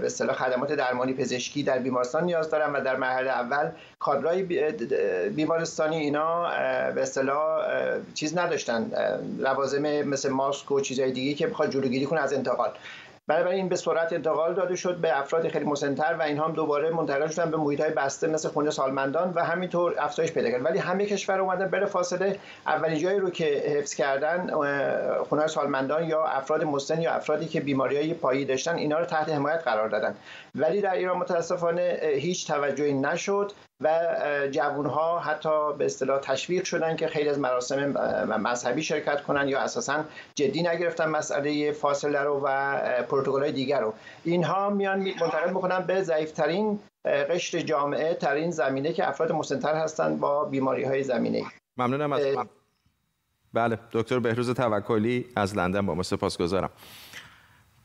به 0.00 0.06
اصطلاح 0.06 0.36
خدمات 0.36 0.72
درمانی 0.72 1.14
پزشکی 1.14 1.62
در 1.62 1.78
بیمارستان 1.78 2.24
نیاز 2.24 2.50
دارن 2.50 2.72
و 2.72 2.80
در 2.80 2.96
مرحله 2.96 3.30
اول 3.30 3.70
کادرای 3.98 4.42
بیمارستانی 5.28 5.96
اینا 5.96 6.42
به 6.94 7.02
اصطلاح 7.02 7.64
چیز 8.14 8.38
نداشتن 8.38 8.90
لوازم 9.38 10.02
مثل 10.02 10.30
ماسک 10.30 10.70
و 10.70 10.80
چیزهای 10.80 11.12
دیگه 11.12 11.34
که 11.34 11.46
بخواد 11.46 11.70
جلوگیری 11.70 12.06
کنه 12.06 12.20
از 12.20 12.32
انتقال. 12.32 12.70
این 13.30 13.68
به 13.68 13.76
سرعت 13.76 14.12
انتقال 14.12 14.54
داده 14.54 14.76
شد 14.76 14.96
به 14.96 15.18
افراد 15.18 15.48
خیلی 15.48 15.64
مسنتر 15.64 16.16
و 16.18 16.22
اینها 16.22 16.44
هم 16.44 16.52
دوباره 16.52 16.90
منتقل 16.90 17.28
شدن 17.28 17.50
به 17.50 17.56
محیط 17.56 17.80
های 17.80 17.90
بسته 17.90 18.26
مثل 18.26 18.48
خونه 18.48 18.70
سالمندان 18.70 19.32
و 19.34 19.44
همینطور 19.44 19.94
افزایش 19.98 20.32
پیدا 20.32 20.50
کرد. 20.50 20.64
ولی 20.64 20.78
همه 20.78 21.06
کشور 21.06 21.40
اومدن 21.40 21.68
بره 21.68 21.86
فاصله 21.86 22.38
اولین 22.66 22.98
جایی 22.98 23.18
رو 23.18 23.30
که 23.30 23.44
حفظ 23.44 23.94
کردن 23.94 24.50
خونه 25.28 25.46
سالمندان 25.46 26.04
یا 26.04 26.24
افراد 26.24 26.64
مسن 26.64 27.00
یا 27.00 27.12
افرادی 27.12 27.46
که 27.46 27.60
بیماری 27.60 27.96
های 27.96 28.14
پایی 28.14 28.44
داشتن 28.44 28.76
اینا 28.76 28.98
رو 28.98 29.04
تحت 29.04 29.28
حمایت 29.28 29.62
قرار 29.62 29.88
دادن. 29.88 30.14
ولی 30.54 30.80
در 30.80 30.94
ایران 30.94 31.16
متاسفانه 31.16 31.98
هیچ 32.02 32.46
توجهی 32.46 32.92
نشد. 32.92 33.52
و 33.80 33.98
جوون 34.50 34.86
ها 34.86 35.18
حتی 35.18 35.72
به 35.78 35.84
اصطلاح 35.84 36.20
تشویق 36.20 36.64
شدن 36.64 36.96
که 36.96 37.06
خیلی 37.06 37.28
از 37.28 37.38
مراسم 37.38 37.84
مذهبی 38.42 38.82
شرکت 38.82 39.22
کنن 39.22 39.48
یا 39.48 39.60
اساسا 39.60 40.04
جدی 40.34 40.62
نگرفتن 40.62 41.08
مسئله 41.08 41.72
فاصله 41.72 42.20
رو 42.20 42.40
و 42.44 42.78
پروتکل 43.02 43.40
های 43.40 43.52
دیگر 43.52 43.80
رو. 43.80 43.94
اینها 44.24 44.70
میان 44.70 44.98
منتقل 44.98 45.52
می‌کنن 45.52 45.80
به 45.80 46.02
ضعیفترین 46.02 46.78
قشر 47.04 47.60
جامعه 47.60 48.14
ترین 48.14 48.50
زمینه 48.50 48.92
که 48.92 49.08
افراد 49.08 49.32
مسنتر 49.32 49.74
هستند 49.74 50.20
با 50.20 50.44
بیماری 50.44 50.84
های 50.84 51.02
زمینه 51.02 51.42
ممنونم 51.76 52.12
از 52.12 52.22
بله 53.52 53.78
دکتر 53.92 54.18
بهروز 54.18 54.50
توکلی 54.50 55.26
از 55.36 55.56
لندن 55.56 55.86
با 55.86 55.94
ما 55.94 56.02
سپاسگزارم. 56.02 56.70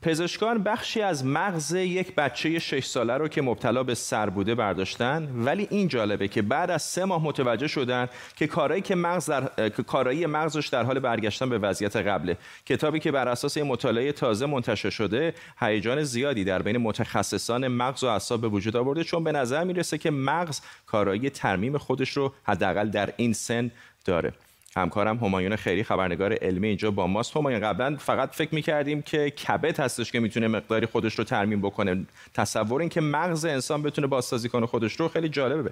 پزشکان 0.02 0.64
بخشی 0.64 1.02
از 1.02 1.26
مغز 1.26 1.72
یک 1.72 2.16
بچه 2.16 2.60
6 2.60 2.86
ساله 2.86 3.18
رو 3.18 3.28
که 3.28 3.42
مبتلا 3.42 3.84
به 3.84 3.96
سر 3.96 4.30
بوده 4.30 4.56
برداشتن 4.56 5.30
ولی 5.36 5.68
این 5.70 5.88
جالبه 5.88 6.28
که 6.28 6.42
بعد 6.42 6.72
از 6.72 6.82
سه 6.84 7.06
ماه 7.06 7.24
متوجه 7.24 7.68
شدن 7.68 8.10
که 8.36 8.48
کارایی 8.48 8.82
که 8.82 8.96
مغز 8.96 9.30
در... 9.30 9.70
کارایی 9.70 10.26
مغزش 10.26 10.68
در 10.68 10.84
حال 10.84 11.00
برگشتن 11.00 11.50
به 11.50 11.58
وضعیت 11.58 11.96
قبله. 11.96 12.38
کتابی 12.66 13.00
که 13.00 13.12
بر 13.12 13.28
اساس 13.28 13.58
مطالعه 13.58 14.12
تازه 14.12 14.46
منتشر 14.46 14.90
شده 14.90 15.34
هیجان 15.60 16.04
زیادی 16.04 16.44
در 16.44 16.62
بین 16.62 16.78
متخصصان 16.78 17.68
مغز 17.68 18.04
و 18.04 18.08
اعصاب 18.08 18.42
به 18.42 18.48
وجود 18.48 18.76
آورده 18.76 19.04
چون 19.04 19.24
به 19.24 19.32
نظر 19.32 19.64
می‌رسه 19.64 19.98
که 19.98 20.12
مغز 20.12 20.62
کارایی 20.86 21.30
ترمیم 21.30 21.78
خودش 21.78 22.10
رو 22.10 22.34
حداقل 22.44 22.90
در 22.90 23.14
این 23.18 23.34
سن 23.34 23.72
داره. 24.06 24.34
همکارم 24.76 25.18
همایون 25.18 25.56
خیری 25.56 25.84
خبرنگار 25.84 26.34
علمی 26.34 26.68
اینجا 26.68 26.92
با 26.92 27.08
ماست. 27.08 27.38
همایون 27.38 27.62
قبلا 27.62 27.96
فقط 28.00 28.30
فکر 28.32 28.56
می‌کردیم 28.56 29.02
که 29.02 29.30
کبد 29.30 29.80
هستش 29.80 30.12
که 30.12 30.20
می‌تونه 30.20 30.48
مقداری 30.48 30.86
خودش 30.86 31.16
رو 31.16 31.24
ترمیم 31.24 31.62
بکنه. 31.62 32.06
تصور 32.34 32.82
این 32.82 32.90
که 32.90 33.02
مغز 33.02 33.46
انسان 33.46 33.84
بتونه 33.84 34.08
بازسازی 34.08 34.50
کنه 34.50 34.66
خودش 34.66 34.94
رو 34.94 35.08
خیلی 35.08 35.30
جالبه. 35.30 35.72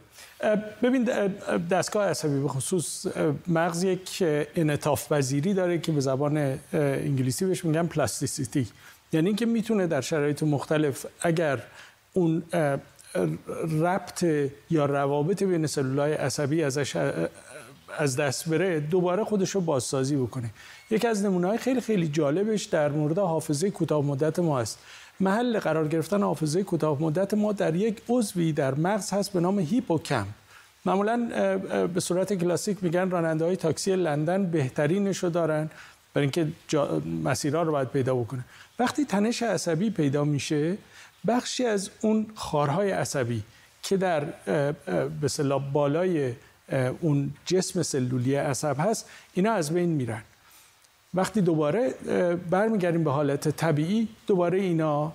ببین 0.83 1.03
دستگاه 1.71 2.05
عصبی 2.05 2.41
به 2.41 2.47
خصوص 2.47 3.05
مغز 3.47 3.83
یک 3.83 4.23
انعطاف 4.55 5.11
پذیری 5.11 5.53
داره 5.53 5.77
که 5.77 5.91
به 5.91 6.01
زبان 6.01 6.59
انگلیسی 6.73 7.45
بهش 7.45 7.65
میگن 7.65 7.87
plasticity. 7.87 8.67
یعنی 9.13 9.27
اینکه 9.27 9.45
می‌تونه 9.45 9.87
در 9.87 10.01
شرایط 10.01 10.43
مختلف 10.43 11.05
اگر 11.21 11.59
اون 12.13 12.43
ربط 13.81 14.25
یا 14.69 14.85
روابط 14.85 15.43
بین 15.43 15.67
سلولای 15.67 16.13
عصبی 16.13 16.63
ازش 16.63 16.95
از 17.97 18.15
دست 18.15 18.49
بره 18.49 18.79
دوباره 18.79 19.23
خودش 19.23 19.49
رو 19.49 19.61
بازسازی 19.61 20.15
بکنه. 20.15 20.49
یکی 20.91 21.07
از 21.07 21.25
نمونه 21.25 21.57
خیلی 21.57 21.81
خیلی 21.81 22.07
جالبش 22.07 22.63
در 22.63 22.89
مورد 22.89 23.17
حافظه 23.17 23.69
کوتاه 23.69 24.05
مدت 24.05 24.39
ما 24.39 24.59
است. 24.59 24.79
محل 25.19 25.59
قرار 25.59 25.87
گرفتن 25.87 26.23
حافظه 26.23 26.63
کوتاه 26.63 27.01
مدت 27.01 27.33
ما 27.33 27.51
در 27.51 27.75
یک 27.75 28.01
عضوی 28.09 28.53
در 28.53 28.75
مغز 28.75 29.13
هست 29.13 29.33
به 29.33 29.39
نام 29.39 29.59
هیپوکم. 29.59 30.27
معمولا 30.85 31.29
به 31.93 31.99
صورت 31.99 32.33
کلاسیک 32.33 32.83
میگن 32.83 33.09
راننده 33.09 33.45
های 33.45 33.55
تاکسی 33.55 33.95
لندن 33.95 34.45
بهترینش 34.51 35.17
رو 35.17 35.29
دارن 35.29 35.69
برای 36.13 36.29
اینکه 36.33 36.77
مسیرها 37.23 37.61
رو 37.61 37.71
باید 37.71 37.87
پیدا 37.87 38.15
بکنه. 38.15 38.45
وقتی 38.79 39.05
تنش 39.05 39.43
عصبی 39.43 39.89
پیدا 39.89 40.23
میشه 40.23 40.77
بخشی 41.27 41.65
از 41.65 41.89
اون 42.01 42.27
خارهای 42.35 42.91
عصبی 42.91 43.43
که 43.83 43.97
در 43.97 44.23
به 45.21 45.59
بالای 45.73 46.33
اون 47.01 47.33
جسم 47.45 47.83
سلولی 47.83 48.35
عصب 48.35 48.75
هست 48.79 49.09
اینا 49.33 49.51
از 49.51 49.73
بین 49.73 49.89
میرن. 49.89 50.21
وقتی 51.13 51.41
دوباره 51.41 51.93
برمیگردیم 52.49 53.03
به 53.03 53.11
حالت 53.11 53.49
طبیعی 53.49 54.07
دوباره 54.27 54.59
اینا 54.59 55.11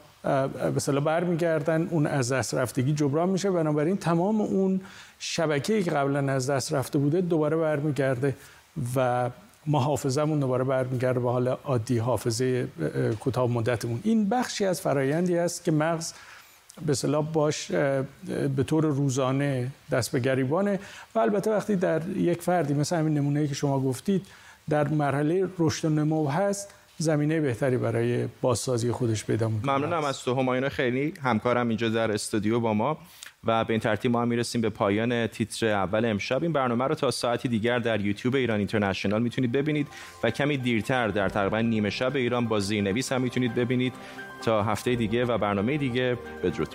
به 0.86 1.00
برمیگردن 1.00 1.88
اون 1.90 2.06
از 2.06 2.32
دست 2.32 2.54
رفتگی 2.54 2.92
جبران 2.92 3.28
میشه. 3.28 3.50
بنابراین 3.50 3.96
تمام 3.96 4.40
اون 4.40 4.80
شبکه‌ای 5.18 5.82
که 5.82 5.90
قبلا 5.90 6.32
از 6.32 6.50
دست 6.50 6.72
رفته 6.72 6.98
بوده 6.98 7.20
دوباره 7.20 7.56
برمیگرده 7.56 8.36
و 8.96 9.30
ما 9.66 9.80
حافظمون 9.80 10.40
دوباره 10.40 10.64
برمیگرده 10.64 11.20
به 11.20 11.30
حال 11.30 11.48
عادی 11.48 11.98
حافظه 11.98 12.68
کوتاه 13.20 13.50
مدتمون. 13.50 14.00
این 14.04 14.28
بخشی 14.28 14.64
از 14.64 14.80
فرایندی 14.80 15.38
است 15.38 15.64
که 15.64 15.72
مغز 15.72 16.12
به 16.86 17.06
باش 17.32 17.70
به 18.56 18.62
طور 18.66 18.84
روزانه 18.84 19.70
دست 19.90 20.12
به 20.12 20.20
گریبانه. 20.20 20.80
و 21.14 21.18
البته 21.18 21.50
وقتی 21.50 21.76
در 21.76 22.08
یک 22.08 22.42
فردی 22.42 22.74
مثل 22.74 22.96
همین 22.96 23.14
نمونه‌ای 23.14 23.48
که 23.48 23.54
شما 23.54 23.80
گفتید 23.80 24.26
در 24.68 24.88
مرحله 24.88 25.48
رشد 25.58 25.84
و 25.84 25.88
نمو 25.88 26.28
هست 26.28 26.74
زمینه 26.98 27.40
بهتری 27.40 27.76
برای 27.76 28.28
بازسازی 28.40 28.92
خودش 28.92 29.24
پیدا 29.24 29.48
ممنونم 29.48 30.04
از 30.04 30.22
تو 30.22 30.34
همایون 30.34 30.68
خیلی. 30.68 31.14
همکارم 31.22 31.68
اینجا 31.68 31.88
در 31.88 32.12
استودیو 32.12 32.60
با 32.60 32.74
ما 32.74 32.98
و 33.44 33.64
به 33.64 33.70
این 33.70 33.80
ترتیب 33.80 34.10
ما 34.10 34.22
هم 34.22 34.28
می‌رسیم 34.28 34.60
به 34.60 34.70
پایان 34.70 35.26
تیتر 35.26 35.66
اول 35.66 36.04
امشب. 36.04 36.42
این 36.42 36.52
برنامه 36.52 36.84
رو 36.84 36.94
تا 36.94 37.10
ساعتی 37.10 37.48
دیگر 37.48 37.78
در 37.78 38.00
یوتیوب 38.00 38.34
ایران 38.34 38.58
اینترنشنال 38.58 39.22
می‌تونید 39.22 39.52
ببینید 39.52 39.86
و 40.22 40.30
کمی 40.30 40.56
دیرتر 40.56 41.08
در 41.08 41.28
تقریبا 41.28 41.60
نیمه 41.60 41.90
شب 41.90 42.16
ایران 42.16 42.46
با 42.46 42.60
زیرنویس 42.60 43.12
هم 43.12 43.22
می‌تونید 43.22 43.54
ببینید 43.54 43.92
تا 44.42 44.62
هفته 44.62 44.94
دیگه 44.94 45.24
و 45.24 45.38
برنامه 45.38 45.76
دیگه 45.76 46.18
بدرود. 46.42 46.74